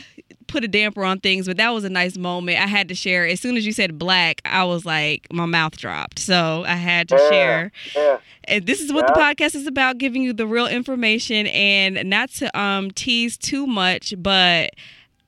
put 0.47 0.65
a 0.65 0.69
damper 0.69 1.05
on 1.05 1.21
things, 1.21 1.47
but 1.47 1.57
that 1.59 1.71
was 1.71 1.85
a 1.85 1.91
nice 1.91 2.17
moment. 2.17 2.59
I 2.59 2.67
had 2.67 2.89
to 2.89 2.95
share. 2.95 3.27
As 3.27 3.41
soon 3.41 3.57
as 3.57 3.67
you 3.67 3.73
said 3.73 3.99
Blaque, 3.99 4.41
I 4.45 4.65
was 4.65 4.85
like, 4.85 5.27
my 5.33 5.47
mouth 5.47 5.77
dropped. 5.77 6.19
So 6.19 6.65
I 6.67 6.75
had 6.75 7.09
to 7.11 7.17
yeah, 7.17 7.29
share. 7.29 7.73
Yeah. 7.95 8.19
And 8.45 8.67
this 8.67 8.81
is 8.81 8.93
what 8.93 9.05
yeah. 9.09 9.15
the 9.15 9.21
podcast 9.21 9.55
is 9.55 9.67
about 9.67 9.99
giving 9.99 10.23
you 10.23 10.33
the 10.33 10.47
real 10.47 10.67
information 10.67 11.47
and 11.49 12.09
not 12.09 12.31
to 12.35 12.59
um, 12.59 12.91
tease 12.91 13.37
too 13.37 13.67
much, 13.67 14.15
but 14.19 14.71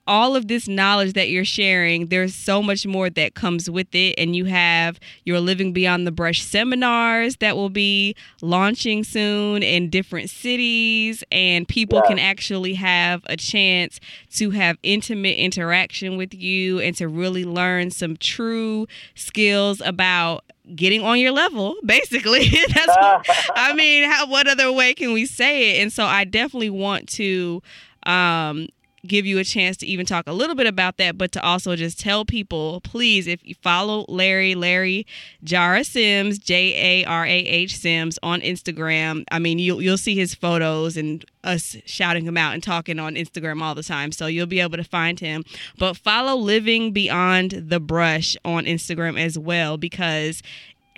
all 0.07 0.35
of 0.35 0.49
this 0.49 0.67
knowledge 0.67 1.13
that 1.13 1.29
you're 1.29 1.45
sharing, 1.45 2.07
there's 2.09 2.35
so 2.35 2.63
much 2.63 2.87
more 2.87 3.11
that 3.11 3.35
comes 3.35 3.71
with 3.71 3.95
it. 3.95 4.15
And 4.19 4.35
you 4.35 4.47
have 4.47 4.99
your 5.25 5.41
Living 5.41 5.73
Beyond 5.73 6.07
the 6.07 6.13
Brush 6.13 6.43
seminars 6.43 7.37
that 7.37 7.57
will 7.57 7.71
be 7.71 8.15
launching 8.43 9.05
soon 9.05 9.63
in 9.63 9.91
different 9.91 10.31
cities, 10.31 11.23
and 11.31 11.69
people 11.69 12.01
yeah. 12.03 12.09
can 12.09 12.19
actually 12.19 12.75
have 12.75 13.23
a 13.27 13.37
chance 13.37 14.01
to 14.35 14.51
have 14.51 14.79
intimate 14.83 15.37
interaction 15.37 16.17
with 16.17 16.35
you 16.35 16.81
and 16.81 16.97
to 16.97 17.09
really 17.09 17.45
learn 17.45 17.91
some 17.91 18.17
true 18.17 18.87
skills 19.15 19.81
about 19.81 20.45
getting 20.75 21.03
on 21.03 21.19
your 21.19 21.33
level, 21.33 21.77
basically. 21.85 22.49
That's 22.75 22.87
what, 22.87 23.27
I 23.55 23.73
mean, 23.75 24.09
how, 24.11 24.27
what 24.27 24.49
other 24.49 24.73
way 24.73 24.95
can 24.95 25.13
we 25.13 25.27
say 25.27 25.77
it? 25.77 25.83
And 25.83 25.93
so 25.93 26.05
I 26.05 26.25
definitely 26.25 26.71
want 26.71 27.09
to 27.11 27.63
um, 28.05 28.69
give 29.07 29.27
you 29.27 29.39
a 29.39 29.45
chance 29.45 29.77
to 29.79 29.87
even 29.87 30.07
talk 30.07 30.27
a 30.27 30.33
little 30.33 30.55
bit 30.55 30.67
about 30.67 30.97
that, 30.99 31.17
but 31.17 31.33
to 31.33 31.43
also 31.43 31.77
just 31.77 31.99
tell 31.99 32.25
people, 32.25 32.81
please, 32.83 33.27
if 33.27 33.45
you 33.47 33.55
follow 33.63 34.05
Larry, 34.09 34.55
Larry 34.55 35.07
Jarah 35.43 35.85
Sims, 35.85 36.39
J 36.39 37.03
A 37.03 37.05
R 37.07 37.25
A 37.25 37.39
H 37.39 37.77
Sims 37.77 38.19
on 38.23 38.41
Instagram. 38.41 39.25
I 39.31 39.39
mean, 39.39 39.59
you'll 39.59 39.83
you'll 39.83 39.99
see 39.99 40.15
his 40.15 40.35
photos 40.35 40.97
and 40.97 41.25
us 41.43 41.77
shouting 41.87 42.25
him 42.25 42.37
out 42.37 42.53
and 42.53 42.63
talking 42.63 42.99
on 42.99 43.15
Instagram 43.15 43.63
all 43.63 43.75
the 43.75 43.83
time. 43.83 44.13
So 44.13 44.27
you'll 44.27 44.47
be 44.47 44.61
able 44.61 44.77
to 44.77 44.85
find 44.85 45.19
him. 45.19 45.45
But 45.79 45.97
follow 45.97 46.37
Living 46.37 46.93
Beyond 46.93 47.53
the 47.53 47.81
Brush 47.81 48.37
on 48.45 48.65
Instagram 48.65 49.19
as 49.19 49.39
well 49.39 49.77
because 49.77 50.43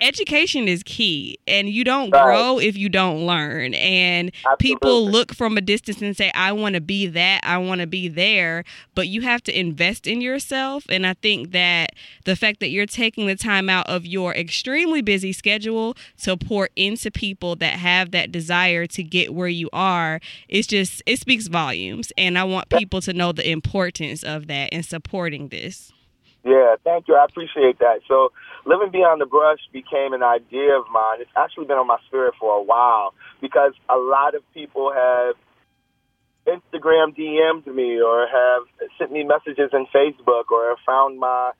education 0.03 0.67
is 0.67 0.83
key 0.83 1.39
and 1.47 1.69
you 1.69 1.83
don't 1.85 2.09
right. 2.09 2.23
grow 2.23 2.59
if 2.59 2.75
you 2.77 2.89
don't 2.89 3.25
learn 3.25 3.73
and 3.73 4.31
Absolutely. 4.45 4.57
people 4.57 5.09
look 5.09 5.33
from 5.33 5.57
a 5.57 5.61
distance 5.61 6.01
and 6.01 6.15
say 6.15 6.29
i 6.35 6.51
want 6.51 6.75
to 6.75 6.81
be 6.81 7.07
that 7.07 7.39
i 7.43 7.57
want 7.57 7.79
to 7.79 7.87
be 7.87 8.09
there 8.09 8.65
but 8.95 9.07
you 9.07 9.21
have 9.21 9.41
to 9.41 9.57
invest 9.57 10.05
in 10.05 10.19
yourself 10.19 10.83
and 10.89 11.07
i 11.07 11.13
think 11.13 11.51
that 11.51 11.91
the 12.25 12.35
fact 12.35 12.59
that 12.59 12.69
you're 12.69 12.85
taking 12.85 13.27
the 13.27 13.35
time 13.35 13.69
out 13.69 13.87
of 13.87 14.05
your 14.05 14.35
extremely 14.35 15.01
busy 15.01 15.31
schedule 15.31 15.95
to 16.21 16.35
pour 16.35 16.67
into 16.75 17.09
people 17.09 17.55
that 17.55 17.73
have 17.73 18.11
that 18.11 18.29
desire 18.29 18.85
to 18.85 19.03
get 19.03 19.33
where 19.33 19.47
you 19.47 19.69
are 19.71 20.19
it's 20.49 20.67
just 20.67 21.01
it 21.05 21.17
speaks 21.17 21.47
volumes 21.47 22.11
and 22.17 22.37
i 22.37 22.43
want 22.43 22.67
people 22.67 22.99
to 22.99 23.13
know 23.13 23.31
the 23.31 23.49
importance 23.49 24.21
of 24.21 24.47
that 24.47 24.67
and 24.73 24.85
supporting 24.85 25.47
this 25.47 25.93
yeah, 26.43 26.75
thank 26.83 27.07
you. 27.07 27.15
I 27.15 27.23
appreciate 27.23 27.79
that. 27.79 28.01
So, 28.07 28.33
Living 28.65 28.91
Beyond 28.91 29.19
the 29.19 29.25
Brush 29.25 29.59
became 29.73 30.13
an 30.13 30.23
idea 30.23 30.77
of 30.79 30.85
mine. 30.91 31.19
It's 31.19 31.31
actually 31.35 31.65
been 31.65 31.77
on 31.77 31.87
my 31.87 31.97
spirit 32.07 32.33
for 32.39 32.57
a 32.57 32.63
while 32.63 33.13
because 33.41 33.73
a 33.89 33.97
lot 33.97 34.35
of 34.35 34.41
people 34.53 34.93
have 34.93 35.35
Instagram 36.47 37.15
DM'd 37.15 37.67
me 37.67 38.01
or 38.01 38.27
have 38.27 38.89
sent 38.97 39.11
me 39.11 39.23
messages 39.23 39.71
in 39.73 39.85
Facebook 39.93 40.51
or 40.51 40.69
have 40.69 40.79
found 40.85 41.19
my 41.19 41.51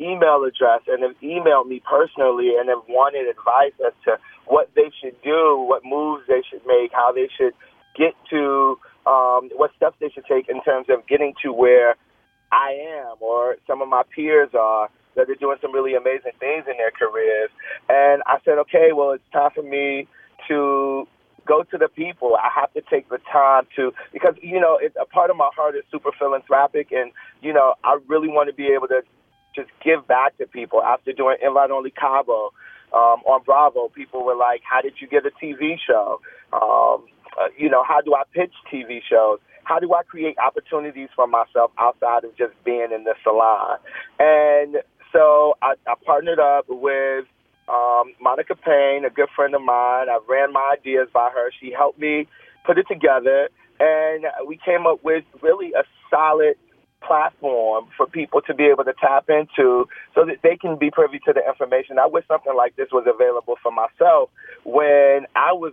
email 0.00 0.44
address 0.44 0.80
and 0.88 1.02
have 1.02 1.16
emailed 1.22 1.68
me 1.68 1.80
personally 1.88 2.52
and 2.58 2.68
have 2.68 2.84
wanted 2.88 3.28
advice 3.28 3.72
as 3.86 3.92
to 4.04 4.18
what 4.46 4.70
they 4.74 4.90
should 5.00 5.16
do, 5.22 5.56
what 5.66 5.82
moves 5.84 6.24
they 6.28 6.42
should 6.50 6.62
make, 6.66 6.92
how 6.92 7.12
they 7.12 7.28
should 7.36 7.54
get 7.96 8.14
to, 8.28 8.78
um, 9.06 9.48
what 9.56 9.70
steps 9.76 9.96
they 10.00 10.10
should 10.10 10.24
take 10.26 10.48
in 10.48 10.62
terms 10.62 10.86
of 10.90 11.06
getting 11.06 11.32
to 11.42 11.52
where 11.52 11.96
I 12.50 13.04
am 13.04 13.16
or 13.20 13.56
some 13.66 13.80
of 13.80 13.88
my 13.88 14.02
peers 14.14 14.50
are 14.58 14.88
that 15.16 15.26
they're 15.26 15.36
doing 15.36 15.58
some 15.60 15.72
really 15.72 15.94
amazing 15.94 16.32
things 16.40 16.64
in 16.66 16.76
their 16.76 16.90
careers. 16.90 17.50
And 17.88 18.22
I 18.26 18.38
said, 18.44 18.58
okay, 18.58 18.90
well, 18.94 19.12
it's 19.12 19.24
time 19.32 19.50
for 19.54 19.62
me 19.62 20.08
to 20.48 21.06
go 21.46 21.62
to 21.64 21.78
the 21.78 21.88
people. 21.88 22.36
I 22.36 22.48
have 22.54 22.72
to 22.74 22.82
take 22.88 23.08
the 23.08 23.18
time 23.30 23.66
to 23.76 23.92
because 24.12 24.34
you 24.42 24.60
know 24.60 24.78
it's 24.80 24.96
a 25.00 25.06
part 25.06 25.30
of 25.30 25.36
my 25.36 25.50
heart 25.54 25.76
is 25.76 25.82
super 25.90 26.10
philanthropic, 26.18 26.92
and 26.92 27.12
you 27.40 27.52
know 27.52 27.74
I 27.84 27.98
really 28.06 28.28
want 28.28 28.48
to 28.48 28.54
be 28.54 28.68
able 28.68 28.88
to 28.88 29.02
just 29.54 29.70
give 29.84 30.06
back 30.06 30.38
to 30.38 30.46
people. 30.46 30.82
After 30.82 31.12
doing 31.12 31.36
Invite 31.42 31.70
Only 31.70 31.90
Cabo 31.90 32.52
um, 32.92 33.22
on 33.26 33.42
Bravo, 33.44 33.88
people 33.88 34.24
were 34.24 34.36
like, 34.36 34.62
"How 34.68 34.80
did 34.80 34.94
you 35.00 35.08
get 35.08 35.26
a 35.26 35.30
TV 35.30 35.76
show?" 35.84 36.20
Um, 36.52 37.06
uh, 37.40 37.48
you 37.56 37.70
know, 37.70 37.82
how 37.82 38.00
do 38.00 38.14
I 38.14 38.22
pitch 38.32 38.52
TV 38.72 39.00
shows? 39.08 39.38
how 39.64 39.78
do 39.78 39.94
I 39.94 40.02
create 40.02 40.36
opportunities 40.38 41.08
for 41.14 41.26
myself 41.26 41.70
outside 41.78 42.24
of 42.24 42.36
just 42.36 42.52
being 42.64 42.88
in 42.94 43.04
the 43.04 43.14
salon? 43.22 43.78
And 44.18 44.76
so 45.12 45.56
I, 45.62 45.74
I 45.86 45.94
partnered 46.04 46.38
up 46.38 46.66
with 46.68 47.26
um, 47.68 48.14
Monica 48.20 48.54
Payne, 48.54 49.04
a 49.04 49.10
good 49.10 49.28
friend 49.34 49.54
of 49.54 49.62
mine. 49.62 50.08
I 50.08 50.18
ran 50.28 50.52
my 50.52 50.74
ideas 50.78 51.08
by 51.12 51.30
her. 51.30 51.50
She 51.60 51.72
helped 51.72 51.98
me 51.98 52.26
put 52.66 52.78
it 52.78 52.86
together, 52.88 53.48
and 53.78 54.24
we 54.46 54.58
came 54.64 54.86
up 54.86 55.02
with 55.04 55.24
really 55.40 55.72
a 55.72 55.84
solid 56.10 56.54
platform 57.06 57.86
for 57.96 58.06
people 58.06 58.40
to 58.42 58.54
be 58.54 58.64
able 58.64 58.84
to 58.84 58.92
tap 59.00 59.28
into 59.28 59.88
so 60.14 60.24
that 60.24 60.38
they 60.42 60.56
can 60.56 60.78
be 60.78 60.90
privy 60.90 61.18
to 61.20 61.32
the 61.32 61.42
information. 61.46 61.98
I 61.98 62.06
wish 62.06 62.24
something 62.28 62.54
like 62.56 62.76
this 62.76 62.88
was 62.92 63.06
available 63.06 63.56
for 63.62 63.72
myself 63.72 64.30
when 64.64 65.26
I 65.34 65.52
was 65.52 65.72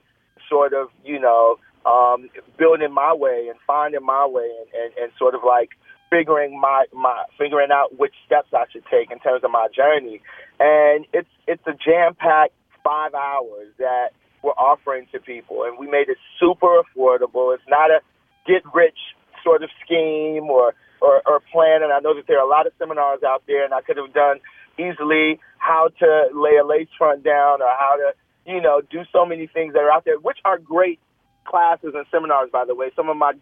sort 0.49 0.73
of, 0.73 0.89
you 1.06 1.19
know, 1.19 1.58
um, 1.86 2.30
building 2.58 2.91
my 2.91 3.13
way 3.13 3.47
and 3.49 3.60
finding 3.65 4.04
my 4.04 4.25
way 4.25 4.49
and, 4.60 4.84
and, 4.84 4.93
and 5.04 5.12
sort 5.17 5.36
of 5.36 5.41
like 5.45 5.69
figuring 6.10 6.60
my, 6.60 6.86
my 6.93 7.24
figuring 7.38 7.69
out 7.72 7.98
which 7.98 8.13
steps 8.26 8.50
I 8.54 8.65
should 8.72 8.84
take 8.91 9.12
in 9.12 9.19
terms 9.19 9.43
of 9.43 9.52
my 9.52 9.67
journey. 9.76 10.22
And 10.60 11.06
it's 11.13 11.30
it's 11.48 11.65
a 11.67 11.74
jam 11.74 12.15
packed 12.15 12.54
five 12.84 13.13
hours 13.13 13.67
that 13.78 14.10
we're 14.43 14.52
offering 14.52 15.08
to 15.12 15.19
people 15.19 15.63
and 15.63 15.78
we 15.78 15.88
made 15.88 16.10
it 16.10 16.17
super 16.39 16.82
affordable. 16.82 17.54
It's 17.54 17.63
not 17.67 17.91
a 17.91 18.00
get 18.48 18.63
rich 18.74 18.98
sort 19.43 19.63
of 19.63 19.69
scheme 19.84 20.50
or, 20.50 20.74
or, 21.02 21.22
or 21.26 21.39
plan 21.52 21.84
and 21.84 21.91
I 21.91 22.00
know 22.00 22.15
that 22.15 22.26
there 22.28 22.39
are 22.39 22.45
a 22.45 22.50
lot 22.50 22.67
of 22.67 22.74
seminars 22.80 23.19
out 23.24 23.43
there 23.48 23.65
and 23.65 23.74
I 23.74 23.82
could 23.82 23.98
have 23.98 24.13
done 24.13 24.39
easily 24.78 25.39
how 25.58 25.89
to 26.00 26.30
lay 26.34 26.56
a 26.56 26.65
lace 26.65 26.88
front 26.98 27.24
down 27.24 27.62
or 27.62 27.69
how 27.78 27.98
to, 27.98 28.13
you 28.45 28.62
know, 28.62 28.82
do 28.89 29.04
so 29.12 29.26
many 29.26 29.48
things 29.48 29.74
that 29.74 29.80
are 29.80 29.91
out 29.91 30.06
there, 30.06 30.17
which 30.17 30.38
are 30.45 30.58
great 30.58 31.00
classes 31.45 31.91
and 31.93 32.06
seminars, 32.12 32.50
by 32.52 32.65
the 32.65 32.76
way. 32.76 32.91
Some 32.95 33.10
of 33.10 33.17
my 33.17 33.34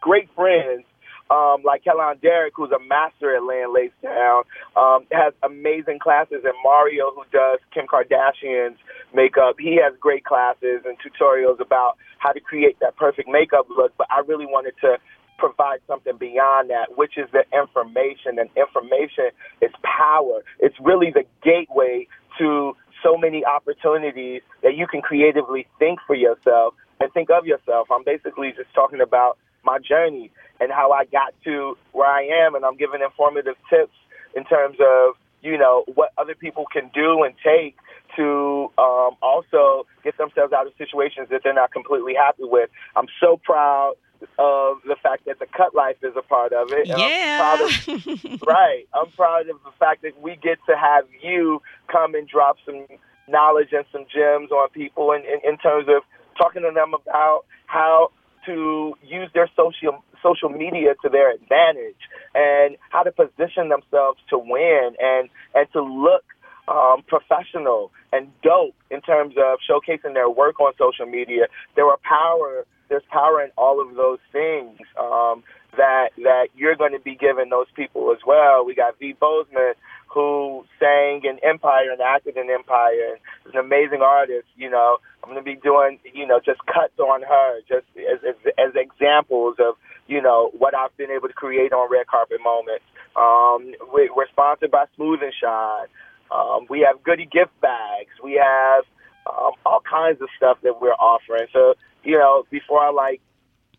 great 0.00 0.28
friends, 0.34 0.84
um, 1.30 1.62
like 1.64 1.84
Kellon 1.84 2.20
Deryck, 2.20 2.52
who's 2.54 2.70
a 2.70 2.78
master 2.78 3.34
at 3.34 3.42
laying 3.42 3.72
lace 3.74 3.92
down, 4.02 4.44
um, 4.76 5.06
has 5.10 5.32
amazing 5.42 5.98
classes. 5.98 6.42
And 6.44 6.54
Mario, 6.62 7.10
who 7.14 7.24
does 7.32 7.58
Kim 7.74 7.86
Kardashian's 7.86 8.78
makeup, 9.14 9.56
he 9.58 9.80
has 9.82 9.94
great 9.98 10.24
classes 10.24 10.82
and 10.84 10.96
tutorials 10.98 11.60
about 11.60 11.96
how 12.18 12.32
to 12.32 12.40
create 12.40 12.78
that 12.80 12.96
perfect 12.96 13.28
makeup 13.28 13.66
look. 13.76 13.92
But 13.98 14.06
I 14.10 14.20
really 14.20 14.46
wanted 14.46 14.74
to 14.82 14.98
provide 15.38 15.80
something 15.86 16.16
beyond 16.16 16.70
that, 16.70 16.96
which 16.96 17.18
is 17.18 17.28
the 17.32 17.44
information. 17.52 18.38
And 18.38 18.48
information 18.56 19.30
is 19.60 19.70
power. 19.82 20.42
It's 20.60 20.76
really 20.80 21.10
the 21.10 21.24
gateway 21.42 22.06
to 22.38 22.76
so 23.02 23.16
many 23.16 23.44
opportunities 23.44 24.42
that 24.62 24.76
you 24.76 24.86
can 24.86 25.02
creatively 25.02 25.66
think 25.78 25.98
for 26.06 26.14
yourself 26.14 26.74
and 27.00 27.12
think 27.12 27.30
of 27.30 27.46
yourself. 27.46 27.88
I'm 27.90 28.04
basically 28.04 28.52
just 28.56 28.72
talking 28.74 29.00
about 29.00 29.38
my 29.64 29.78
journey 29.78 30.30
and 30.60 30.70
how 30.72 30.92
I 30.92 31.04
got 31.04 31.34
to 31.44 31.76
where 31.92 32.08
I 32.08 32.46
am, 32.46 32.54
and 32.54 32.64
I'm 32.64 32.76
giving 32.76 33.00
informative 33.02 33.56
tips 33.70 33.94
in 34.34 34.44
terms 34.44 34.76
of 34.80 35.14
you 35.42 35.58
know 35.58 35.84
what 35.94 36.12
other 36.18 36.34
people 36.34 36.66
can 36.72 36.90
do 36.94 37.22
and 37.22 37.34
take 37.44 37.76
to 38.16 38.70
um, 38.78 39.16
also 39.22 39.86
get 40.02 40.16
themselves 40.16 40.52
out 40.52 40.66
of 40.66 40.72
situations 40.78 41.28
that 41.30 41.42
they're 41.44 41.54
not 41.54 41.72
completely 41.72 42.14
happy 42.14 42.44
with. 42.44 42.70
I'm 42.94 43.08
so 43.20 43.38
proud 43.42 43.94
of 44.38 44.78
the 44.86 44.96
fact 45.02 45.26
that 45.26 45.38
the 45.38 45.46
cut 45.46 45.74
life 45.74 45.96
is 46.02 46.14
a 46.16 46.22
part 46.22 46.52
of 46.52 46.68
it. 46.72 46.86
Yeah. 46.86 47.56
I'm 47.58 47.64
of, 47.64 48.42
right. 48.46 48.84
I'm 48.94 49.10
proud 49.12 49.48
of 49.48 49.58
the 49.64 49.72
fact 49.78 50.02
that 50.02 50.20
we 50.20 50.36
get 50.36 50.58
to 50.68 50.76
have 50.76 51.04
you 51.22 51.60
come 51.90 52.14
and 52.14 52.26
drop 52.26 52.56
some 52.64 52.86
knowledge 53.28 53.68
and 53.72 53.84
some 53.92 54.06
gems 54.12 54.50
on 54.50 54.68
people 54.70 55.12
in, 55.12 55.22
in, 55.22 55.52
in 55.52 55.58
terms 55.58 55.88
of 55.88 56.02
talking 56.38 56.62
to 56.62 56.70
them 56.74 56.94
about 56.94 57.44
how 57.66 58.10
to 58.46 58.94
use 59.02 59.28
their 59.34 59.50
social 59.56 60.02
social 60.22 60.48
media 60.48 60.94
to 61.02 61.08
their 61.08 61.32
advantage 61.32 62.00
and 62.34 62.76
how 62.90 63.02
to 63.02 63.12
position 63.12 63.68
themselves 63.68 64.18
to 64.30 64.38
win 64.38 64.96
and 65.00 65.28
and 65.54 65.70
to 65.72 65.82
look 65.82 66.24
um, 66.68 67.02
professional 67.06 67.92
and 68.12 68.28
dope 68.42 68.74
in 68.90 69.00
terms 69.00 69.34
of 69.36 69.58
showcasing 69.68 70.14
their 70.14 70.28
work 70.28 70.60
on 70.60 70.72
social 70.78 71.06
media. 71.06 71.46
There 71.76 71.86
are 71.86 71.98
power. 72.02 72.66
There's 72.88 73.04
power 73.10 73.42
in 73.42 73.50
all 73.56 73.80
of 73.80 73.96
those 73.96 74.18
things 74.32 74.78
um, 75.00 75.42
that 75.76 76.10
that 76.18 76.48
you're 76.56 76.76
going 76.76 76.92
to 76.92 77.00
be 77.00 77.14
giving 77.14 77.50
those 77.50 77.66
people 77.74 78.12
as 78.12 78.18
well. 78.26 78.64
We 78.64 78.74
got 78.74 78.98
V 78.98 79.14
Bozeman 79.18 79.74
who 80.16 80.64
sang 80.80 81.20
in 81.24 81.38
Empire 81.44 81.90
and 81.92 82.00
acted 82.00 82.36
in 82.36 82.48
Empire 82.48 83.12
and 83.12 83.18
is 83.44 83.52
an 83.52 83.60
amazing 83.60 84.00
artist. 84.00 84.46
You 84.56 84.70
know, 84.70 84.98
I'm 85.22 85.30
going 85.30 85.42
to 85.42 85.44
be 85.44 85.60
doing, 85.60 85.98
you 86.14 86.26
know, 86.26 86.40
just 86.42 86.64
cuts 86.64 86.98
on 86.98 87.22
her, 87.22 87.60
just 87.68 87.84
as, 87.98 88.20
as, 88.26 88.36
as 88.56 88.72
examples 88.74 89.56
of, 89.58 89.74
you 90.06 90.22
know, 90.22 90.50
what 90.56 90.74
I've 90.74 90.96
been 90.96 91.10
able 91.10 91.28
to 91.28 91.34
create 91.34 91.72
on 91.72 91.90
red 91.90 92.06
carpet 92.06 92.38
moments. 92.42 92.84
Um, 93.16 93.74
we, 93.92 94.08
we're 94.14 94.28
sponsored 94.28 94.70
by 94.70 94.84
Smooth 94.94 95.20
and 95.22 95.34
Shine. 95.40 95.86
Um, 96.30 96.66
we 96.68 96.80
have 96.80 97.02
goodie 97.02 97.26
gift 97.26 97.58
bags. 97.60 98.10
We 98.22 98.40
have 98.42 98.84
um, 99.26 99.52
all 99.64 99.80
kinds 99.80 100.20
of 100.20 100.28
stuff 100.36 100.58
that 100.62 100.78
we're 100.80 100.92
offering. 100.92 101.46
So, 101.52 101.74
you 102.04 102.16
know, 102.18 102.44
before 102.50 102.80
I 102.80 102.90
like 102.90 103.20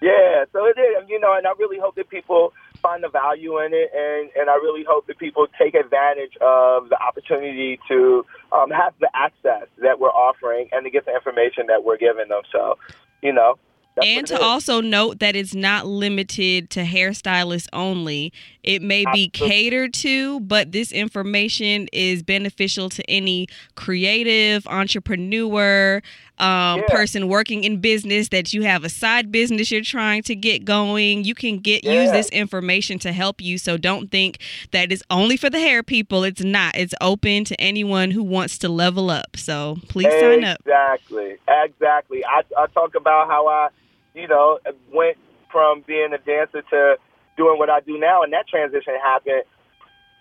Yeah. 0.00 0.44
So 0.52 0.66
it 0.66 0.78
is. 0.78 1.08
You 1.08 1.20
know, 1.20 1.34
and 1.34 1.46
I 1.46 1.52
really 1.58 1.78
hope 1.78 1.96
that 1.96 2.08
people 2.08 2.52
find 2.80 3.02
the 3.02 3.08
value 3.08 3.58
in 3.60 3.72
it, 3.72 3.90
and 3.94 4.30
and 4.36 4.50
I 4.50 4.54
really 4.54 4.84
hope 4.88 5.06
that 5.06 5.18
people 5.18 5.46
take 5.58 5.74
advantage 5.74 6.36
of 6.40 6.88
the 6.88 7.00
opportunity 7.00 7.78
to 7.88 8.24
um, 8.52 8.70
have 8.70 8.94
the 9.00 9.10
access 9.14 9.68
that 9.82 9.98
we're 10.00 10.08
offering 10.08 10.68
and 10.72 10.84
to 10.84 10.90
get 10.90 11.06
the 11.06 11.14
information 11.14 11.66
that 11.68 11.84
we're 11.84 11.98
giving 11.98 12.28
them. 12.28 12.42
So, 12.52 12.78
you 13.22 13.32
know. 13.32 13.58
and 14.02 14.26
to 14.28 14.40
also 14.40 14.80
note 14.80 15.18
that 15.18 15.36
it's 15.36 15.54
not 15.54 15.86
limited 15.86 16.70
to 16.70 16.84
hairstylists 16.84 17.68
only. 17.72 18.32
It 18.62 18.82
may 18.82 19.04
Absolutely. 19.04 19.26
be 19.26 19.28
catered 19.30 19.94
to, 19.94 20.40
but 20.40 20.72
this 20.72 20.92
information 20.92 21.88
is 21.92 22.22
beneficial 22.22 22.88
to 22.90 23.10
any 23.10 23.48
creative 23.74 24.66
entrepreneur, 24.66 26.02
um, 26.40 26.80
yeah. 26.80 26.86
person 26.88 27.28
working 27.28 27.64
in 27.64 27.80
business 27.80 28.28
that 28.30 28.52
you 28.52 28.62
have 28.62 28.84
a 28.84 28.88
side 28.88 29.30
business 29.30 29.70
you're 29.70 29.82
trying 29.82 30.22
to 30.24 30.34
get 30.34 30.64
going. 30.64 31.24
You 31.24 31.34
can 31.34 31.58
get 31.58 31.84
yeah. 31.84 32.02
use 32.02 32.12
this 32.12 32.28
information 32.30 32.98
to 33.00 33.12
help 33.12 33.40
you. 33.40 33.58
So 33.58 33.76
don't 33.76 34.10
think 34.10 34.38
that 34.72 34.90
it's 34.90 35.02
only 35.10 35.36
for 35.36 35.50
the 35.50 35.58
hair 35.58 35.82
people. 35.82 36.24
It's 36.24 36.42
not. 36.42 36.76
It's 36.76 36.94
open 37.00 37.44
to 37.44 37.60
anyone 37.60 38.10
who 38.10 38.22
wants 38.22 38.58
to 38.58 38.68
level 38.68 39.10
up. 39.10 39.36
So 39.36 39.76
please 39.88 40.06
exactly. 40.06 40.34
sign 40.34 40.44
up. 40.44 40.60
Exactly. 40.60 41.36
Exactly. 41.48 42.24
I, 42.24 42.42
I 42.58 42.66
talk 42.68 42.94
about 42.94 43.28
how 43.28 43.46
i 43.46 43.68
you 44.14 44.28
know 44.28 44.58
went 44.92 45.16
from 45.50 45.82
being 45.86 46.12
a 46.12 46.18
dancer 46.18 46.62
to 46.62 46.96
doing 47.36 47.58
what 47.58 47.70
i 47.70 47.80
do 47.80 47.98
now 47.98 48.22
and 48.22 48.32
that 48.32 48.48
transition 48.48 48.94
happened 49.02 49.42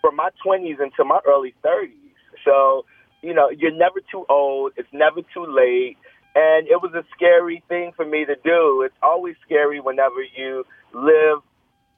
from 0.01 0.15
my 0.15 0.29
20s 0.45 0.81
into 0.81 1.03
my 1.03 1.19
early 1.27 1.53
30s 1.63 1.91
so 2.45 2.85
you 3.21 3.33
know, 3.33 3.49
you're 3.49 3.75
never 3.75 3.99
too 4.11 4.25
old. 4.29 4.73
It's 4.77 4.89
never 4.91 5.21
too 5.33 5.45
late. 5.45 5.97
And 6.35 6.67
it 6.67 6.81
was 6.81 6.93
a 6.93 7.03
scary 7.15 7.63
thing 7.67 7.91
for 7.95 8.05
me 8.05 8.25
to 8.25 8.35
do. 8.43 8.83
It's 8.85 8.95
always 9.01 9.35
scary 9.45 9.79
whenever 9.79 10.21
you 10.37 10.65
live 10.93 11.41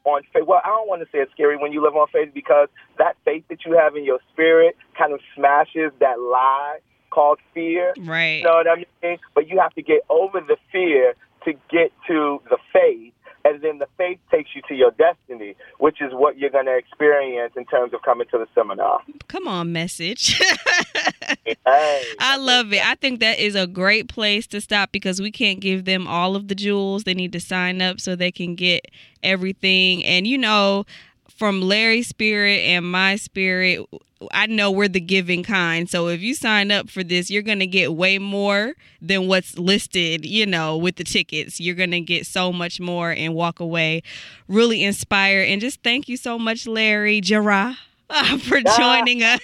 on 0.03 0.23
faith. 0.33 0.43
Well, 0.47 0.61
I 0.63 0.69
don't 0.69 0.87
want 0.87 1.01
to 1.01 1.05
say 1.11 1.19
it's 1.19 1.31
scary 1.31 1.57
when 1.57 1.71
you 1.71 1.83
live 1.83 1.95
on 1.95 2.07
faith 2.11 2.33
because 2.33 2.69
that 2.97 3.17
faith 3.25 3.43
that 3.49 3.65
you 3.65 3.77
have 3.77 3.95
in 3.95 4.03
your 4.03 4.19
spirit 4.31 4.77
kind 4.97 5.13
of 5.13 5.19
smashes 5.35 5.91
that 5.99 6.19
lie 6.19 6.79
called 7.11 7.39
fear. 7.53 7.93
Right. 7.99 8.37
You 8.37 8.43
know 8.45 8.53
what 8.53 8.67
I 8.67 8.85
mean? 9.03 9.17
But 9.35 9.47
you 9.47 9.59
have 9.59 9.73
to 9.75 9.81
get 9.81 10.01
over 10.09 10.39
the 10.39 10.57
fear 10.71 11.13
to 11.45 11.53
get 11.69 11.91
to 12.07 12.41
the 12.49 12.57
faith 12.73 13.13
and 13.45 13.61
then 13.61 13.79
the 13.79 13.87
faith 13.97 14.19
takes 14.29 14.51
you 14.55 14.61
to 14.67 14.75
your 14.75 14.91
destiny, 14.91 15.55
which 15.79 16.01
is 16.01 16.11
what 16.13 16.37
you're 16.37 16.49
going 16.49 16.65
to 16.65 16.75
experience 16.75 17.53
in 17.55 17.65
terms 17.65 17.93
of 17.93 18.01
coming 18.01 18.27
to 18.31 18.37
the 18.37 18.47
seminar. 18.53 19.01
Come 19.27 19.47
on, 19.47 19.71
message. 19.71 20.39
hey, 21.65 22.03
I 22.19 22.37
love 22.37 22.73
it. 22.73 22.85
I 22.85 22.95
think 22.95 23.19
that 23.19 23.39
is 23.39 23.55
a 23.55 23.67
great 23.67 24.07
place 24.07 24.47
to 24.47 24.61
stop 24.61 24.91
because 24.91 25.21
we 25.21 25.31
can't 25.31 25.59
give 25.59 25.85
them 25.85 26.07
all 26.07 26.35
of 26.35 26.47
the 26.47 26.55
jewels. 26.55 27.03
They 27.03 27.13
need 27.13 27.33
to 27.33 27.39
sign 27.39 27.81
up 27.81 27.99
so 27.99 28.15
they 28.15 28.31
can 28.31 28.55
get 28.55 28.85
everything. 29.23 30.03
And 30.05 30.27
you 30.27 30.37
know, 30.37 30.85
from 31.29 31.61
Larry's 31.61 32.07
spirit 32.07 32.59
and 32.59 32.89
my 32.89 33.15
spirit, 33.15 33.85
I 34.31 34.47
know 34.47 34.71
we're 34.71 34.87
the 34.87 34.99
giving 34.99 35.43
kind. 35.43 35.89
So 35.89 36.07
if 36.07 36.21
you 36.21 36.33
sign 36.33 36.71
up 36.71 36.89
for 36.89 37.03
this, 37.03 37.29
you're 37.29 37.41
going 37.41 37.59
to 37.59 37.67
get 37.67 37.93
way 37.93 38.17
more 38.19 38.73
than 39.01 39.27
what's 39.27 39.57
listed, 39.57 40.25
you 40.25 40.45
know, 40.45 40.77
with 40.77 40.95
the 40.95 41.03
tickets. 41.03 41.59
You're 41.59 41.75
going 41.75 41.91
to 41.91 42.01
get 42.01 42.25
so 42.25 42.51
much 42.51 42.79
more 42.79 43.11
and 43.11 43.33
walk 43.33 43.59
away 43.59 44.03
really 44.47 44.83
inspired. 44.83 45.47
And 45.47 45.61
just 45.61 45.81
thank 45.83 46.07
you 46.07 46.17
so 46.17 46.37
much, 46.37 46.67
Larry 46.67 47.21
Gerard. 47.21 47.77
Uh, 48.13 48.37
for 48.39 48.59
joining 48.77 49.23
us. 49.23 49.39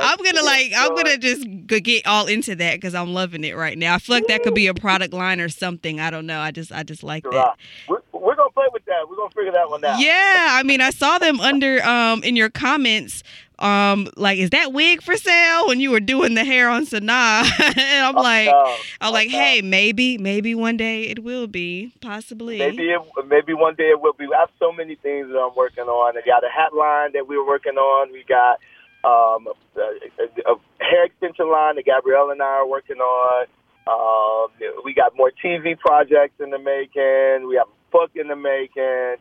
I'm 0.00 0.16
gonna 0.18 0.42
like 0.42 0.72
I'm 0.74 0.94
gonna 0.94 1.18
just 1.18 1.46
get 1.66 2.06
all 2.06 2.26
into 2.26 2.54
that 2.56 2.76
because 2.76 2.94
I'm 2.94 3.12
loving 3.12 3.44
it 3.44 3.56
right 3.56 3.76
now. 3.76 3.94
I 3.94 3.98
feel 3.98 4.16
like 4.16 4.26
that 4.28 4.42
could 4.42 4.54
be 4.54 4.68
a 4.68 4.74
product 4.74 5.12
line 5.12 5.38
or 5.38 5.50
something. 5.50 6.00
I 6.00 6.10
don't 6.10 6.24
know. 6.26 6.40
I 6.40 6.50
just 6.50 6.72
I 6.72 6.82
just 6.82 7.02
like 7.02 7.24
that. 7.24 7.56
We're, 7.86 7.98
we're 8.12 8.36
gonna 8.36 8.50
play 8.52 8.66
with 8.72 8.86
that. 8.86 9.06
We're 9.08 9.16
gonna 9.16 9.30
figure 9.30 9.52
that 9.52 9.68
one 9.68 9.84
out. 9.84 10.00
Yeah, 10.00 10.48
I 10.52 10.62
mean 10.62 10.80
I 10.80 10.90
saw 10.90 11.18
them 11.18 11.40
under 11.40 11.84
um 11.84 12.22
in 12.24 12.36
your 12.36 12.48
comments 12.48 13.22
um, 13.58 14.08
like, 14.16 14.38
is 14.38 14.50
that 14.50 14.72
wig 14.72 15.02
for 15.02 15.16
sale? 15.16 15.66
When 15.66 15.80
you 15.80 15.90
were 15.90 16.00
doing 16.00 16.34
the 16.34 16.44
hair 16.44 16.68
on 16.68 16.86
Sanaa, 16.86 17.42
and 17.76 18.06
I'm 18.06 18.16
oh, 18.16 18.22
like, 18.22 18.46
no. 18.46 18.76
I'm 19.00 19.08
oh, 19.08 19.12
like, 19.12 19.30
no. 19.30 19.38
hey, 19.38 19.62
maybe, 19.62 20.18
maybe 20.18 20.54
one 20.54 20.76
day 20.76 21.04
it 21.04 21.24
will 21.24 21.46
be, 21.46 21.92
possibly. 22.00 22.58
Maybe, 22.58 22.84
it, 22.84 23.00
maybe 23.26 23.54
one 23.54 23.74
day 23.74 23.90
it 23.90 24.00
will 24.00 24.12
be. 24.12 24.26
We 24.26 24.34
have 24.38 24.50
so 24.58 24.72
many 24.72 24.94
things 24.94 25.28
that 25.28 25.38
I'm 25.38 25.54
working 25.56 25.84
on. 25.84 26.16
I 26.16 26.20
got 26.24 26.44
a 26.44 26.50
hat 26.50 26.74
line 26.74 27.12
that 27.14 27.26
we 27.26 27.36
were 27.36 27.46
working 27.46 27.76
on. 27.76 28.12
We 28.12 28.24
got 28.28 28.58
um, 29.04 29.48
a, 29.76 29.80
a, 29.80 30.52
a 30.52 30.84
hair 30.84 31.04
extension 31.04 31.50
line 31.50 31.76
that 31.76 31.84
Gabrielle 31.84 32.30
and 32.30 32.40
I 32.40 32.62
are 32.62 32.68
working 32.68 32.98
on. 32.98 33.46
Um, 33.88 34.50
we 34.84 34.94
got 34.94 35.16
more 35.16 35.32
TV 35.44 35.78
projects 35.78 36.40
in 36.40 36.50
the 36.50 36.58
making. 36.58 37.48
We 37.48 37.56
have 37.56 37.66
a 37.66 37.90
book 37.90 38.10
in 38.14 38.28
the 38.28 38.36
making 38.36 39.16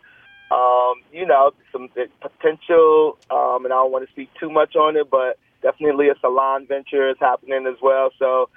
um, 0.51 0.95
you 1.11 1.25
know, 1.25 1.51
some 1.71 1.89
potential, 2.21 3.17
um, 3.29 3.65
and 3.65 3.73
I 3.73 3.77
don't 3.77 3.91
want 3.91 4.05
to 4.05 4.11
speak 4.11 4.29
too 4.39 4.49
much 4.49 4.75
on 4.75 4.95
it, 4.95 5.09
but 5.09 5.37
definitely 5.61 6.09
a 6.09 6.15
salon 6.21 6.65
venture 6.67 7.09
is 7.09 7.17
happening 7.19 7.65
as 7.67 7.77
well. 7.81 8.11
So, 8.17 8.49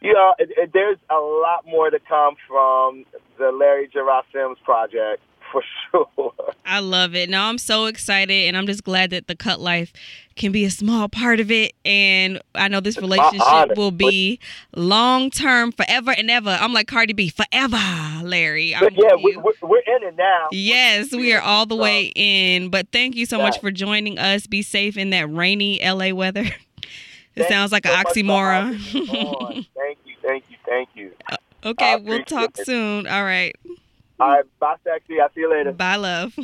you 0.00 0.12
know, 0.12 0.34
it, 0.38 0.50
it, 0.56 0.70
there's 0.72 0.98
a 1.10 1.18
lot 1.18 1.64
more 1.66 1.90
to 1.90 1.98
come 2.00 2.34
from 2.46 3.04
the 3.38 3.50
Larry 3.50 3.88
Gerard 3.92 4.24
Sims 4.32 4.58
project 4.64 5.22
for 5.52 5.62
sure. 5.90 6.32
I 6.64 6.78
love 6.78 7.14
it. 7.14 7.28
Now 7.28 7.48
I'm 7.48 7.58
so 7.58 7.86
excited, 7.86 8.46
and 8.48 8.56
I'm 8.56 8.66
just 8.66 8.82
glad 8.82 9.10
that 9.10 9.26
the 9.26 9.36
Cut 9.36 9.60
Life 9.60 9.92
can 10.36 10.52
be 10.52 10.64
a 10.64 10.70
small 10.70 11.08
part 11.08 11.38
of 11.38 11.50
it. 11.50 11.74
And 11.84 12.40
I 12.54 12.68
know 12.68 12.80
this 12.80 12.96
relationship 12.96 13.76
will 13.76 13.90
be 13.90 14.38
long 14.74 15.30
term, 15.30 15.72
forever 15.72 16.12
and 16.12 16.30
ever. 16.30 16.56
I'm 16.60 16.72
like 16.72 16.86
Cardi 16.86 17.12
B, 17.12 17.28
forever, 17.28 17.78
Larry. 18.22 18.74
I'm 18.74 18.88
yeah, 18.94 19.14
we, 19.22 19.34
are 19.34 19.42
we're 19.62 19.78
in 19.80 20.02
it 20.02 20.16
now. 20.16 20.48
Yes, 20.50 21.12
we 21.12 21.34
are 21.34 21.42
all 21.42 21.66
the 21.66 21.76
way 21.76 22.12
in. 22.14 22.70
But 22.70 22.88
thank 22.92 23.16
you 23.16 23.26
so 23.26 23.38
much 23.38 23.60
for 23.60 23.70
joining 23.70 24.18
us. 24.18 24.46
Be 24.46 24.62
safe 24.62 24.96
in 24.96 25.10
that 25.10 25.30
rainy 25.30 25.80
LA 25.84 26.10
weather. 26.10 26.46
It 27.34 27.48
sounds 27.48 27.72
like 27.72 27.86
so 27.86 27.94
an 27.94 28.04
oxymoron. 28.04 28.78
thank 29.74 29.98
you, 30.04 30.14
thank 30.22 30.44
you, 30.50 30.56
thank 30.66 30.88
you. 30.94 31.12
Okay, 31.64 31.96
we'll 31.96 32.24
talk 32.24 32.58
it. 32.58 32.66
soon. 32.66 33.06
All 33.06 33.22
right. 33.22 33.54
All 34.20 34.28
right, 34.28 34.44
bye, 34.58 34.76
sexy. 34.84 35.20
I'll 35.20 35.28
see 35.34 35.40
you 35.40 35.50
later. 35.50 35.72
Bye, 35.72 35.96
love. 35.96 36.36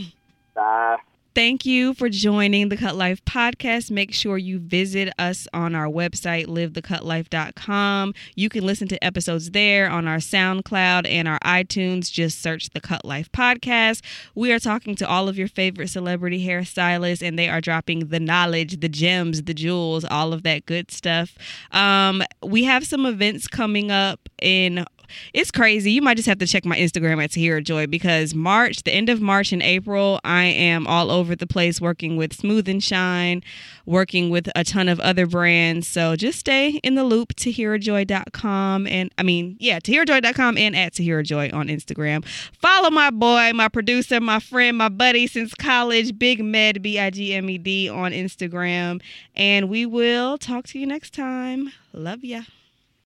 Bye. 0.54 0.96
Thank 1.38 1.64
you 1.64 1.94
for 1.94 2.08
joining 2.08 2.68
the 2.68 2.76
Cut 2.76 2.96
Life 2.96 3.24
podcast. 3.24 3.92
Make 3.92 4.12
sure 4.12 4.38
you 4.38 4.58
visit 4.58 5.08
us 5.20 5.46
on 5.54 5.76
our 5.76 5.86
website, 5.86 6.46
livethecutlife.com. 6.46 8.14
You 8.34 8.48
can 8.48 8.66
listen 8.66 8.88
to 8.88 9.04
episodes 9.04 9.52
there 9.52 9.88
on 9.88 10.08
our 10.08 10.16
SoundCloud 10.16 11.08
and 11.08 11.28
our 11.28 11.38
iTunes. 11.44 12.10
Just 12.10 12.42
search 12.42 12.70
the 12.70 12.80
Cut 12.80 13.04
Life 13.04 13.30
podcast. 13.30 14.02
We 14.34 14.50
are 14.50 14.58
talking 14.58 14.96
to 14.96 15.08
all 15.08 15.28
of 15.28 15.38
your 15.38 15.46
favorite 15.46 15.90
celebrity 15.90 16.44
hairstylists, 16.44 17.22
and 17.24 17.38
they 17.38 17.48
are 17.48 17.60
dropping 17.60 18.08
the 18.08 18.18
knowledge, 18.18 18.80
the 18.80 18.88
gems, 18.88 19.44
the 19.44 19.54
jewels, 19.54 20.04
all 20.04 20.32
of 20.32 20.42
that 20.42 20.66
good 20.66 20.90
stuff. 20.90 21.36
Um, 21.70 22.24
we 22.42 22.64
have 22.64 22.84
some 22.84 23.06
events 23.06 23.46
coming 23.46 23.92
up 23.92 24.28
in 24.42 24.84
it's 25.32 25.50
crazy. 25.50 25.92
You 25.92 26.02
might 26.02 26.16
just 26.16 26.28
have 26.28 26.38
to 26.38 26.46
check 26.46 26.64
my 26.64 26.76
Instagram 26.76 27.22
at 27.22 27.30
Tahira 27.30 27.62
Joy 27.62 27.86
because 27.86 28.34
March, 28.34 28.82
the 28.82 28.92
end 28.92 29.08
of 29.08 29.20
March 29.20 29.52
and 29.52 29.62
April, 29.62 30.20
I 30.24 30.44
am 30.44 30.86
all 30.86 31.10
over 31.10 31.34
the 31.36 31.46
place 31.46 31.80
working 31.80 32.16
with 32.16 32.32
Smooth 32.32 32.68
and 32.68 32.82
Shine, 32.82 33.42
working 33.86 34.30
with 34.30 34.48
a 34.54 34.64
ton 34.64 34.88
of 34.88 35.00
other 35.00 35.26
brands. 35.26 35.88
So 35.88 36.16
just 36.16 36.38
stay 36.38 36.80
in 36.82 36.94
the 36.94 37.04
loop, 37.04 37.34
tahirajoy.com. 37.34 38.86
And 38.86 39.10
I 39.18 39.22
mean, 39.22 39.56
yeah, 39.58 39.80
tahirajoy.com 39.80 40.58
and 40.58 40.76
at 40.76 40.92
Tahira 40.94 41.24
Joy 41.24 41.50
on 41.52 41.68
Instagram. 41.68 42.24
Follow 42.60 42.90
my 42.90 43.10
boy, 43.10 43.52
my 43.54 43.68
producer, 43.68 44.20
my 44.20 44.40
friend, 44.40 44.76
my 44.76 44.88
buddy 44.88 45.26
since 45.26 45.54
college, 45.54 46.18
Big 46.18 46.44
Med, 46.44 46.82
B 46.82 46.98
I 46.98 47.10
G 47.10 47.34
M 47.34 47.48
E 47.50 47.58
D 47.58 47.88
on 47.88 48.12
Instagram. 48.12 49.00
And 49.34 49.68
we 49.68 49.86
will 49.86 50.38
talk 50.38 50.66
to 50.68 50.78
you 50.78 50.86
next 50.86 51.14
time. 51.14 51.72
Love 51.92 52.24
ya. 52.24 52.42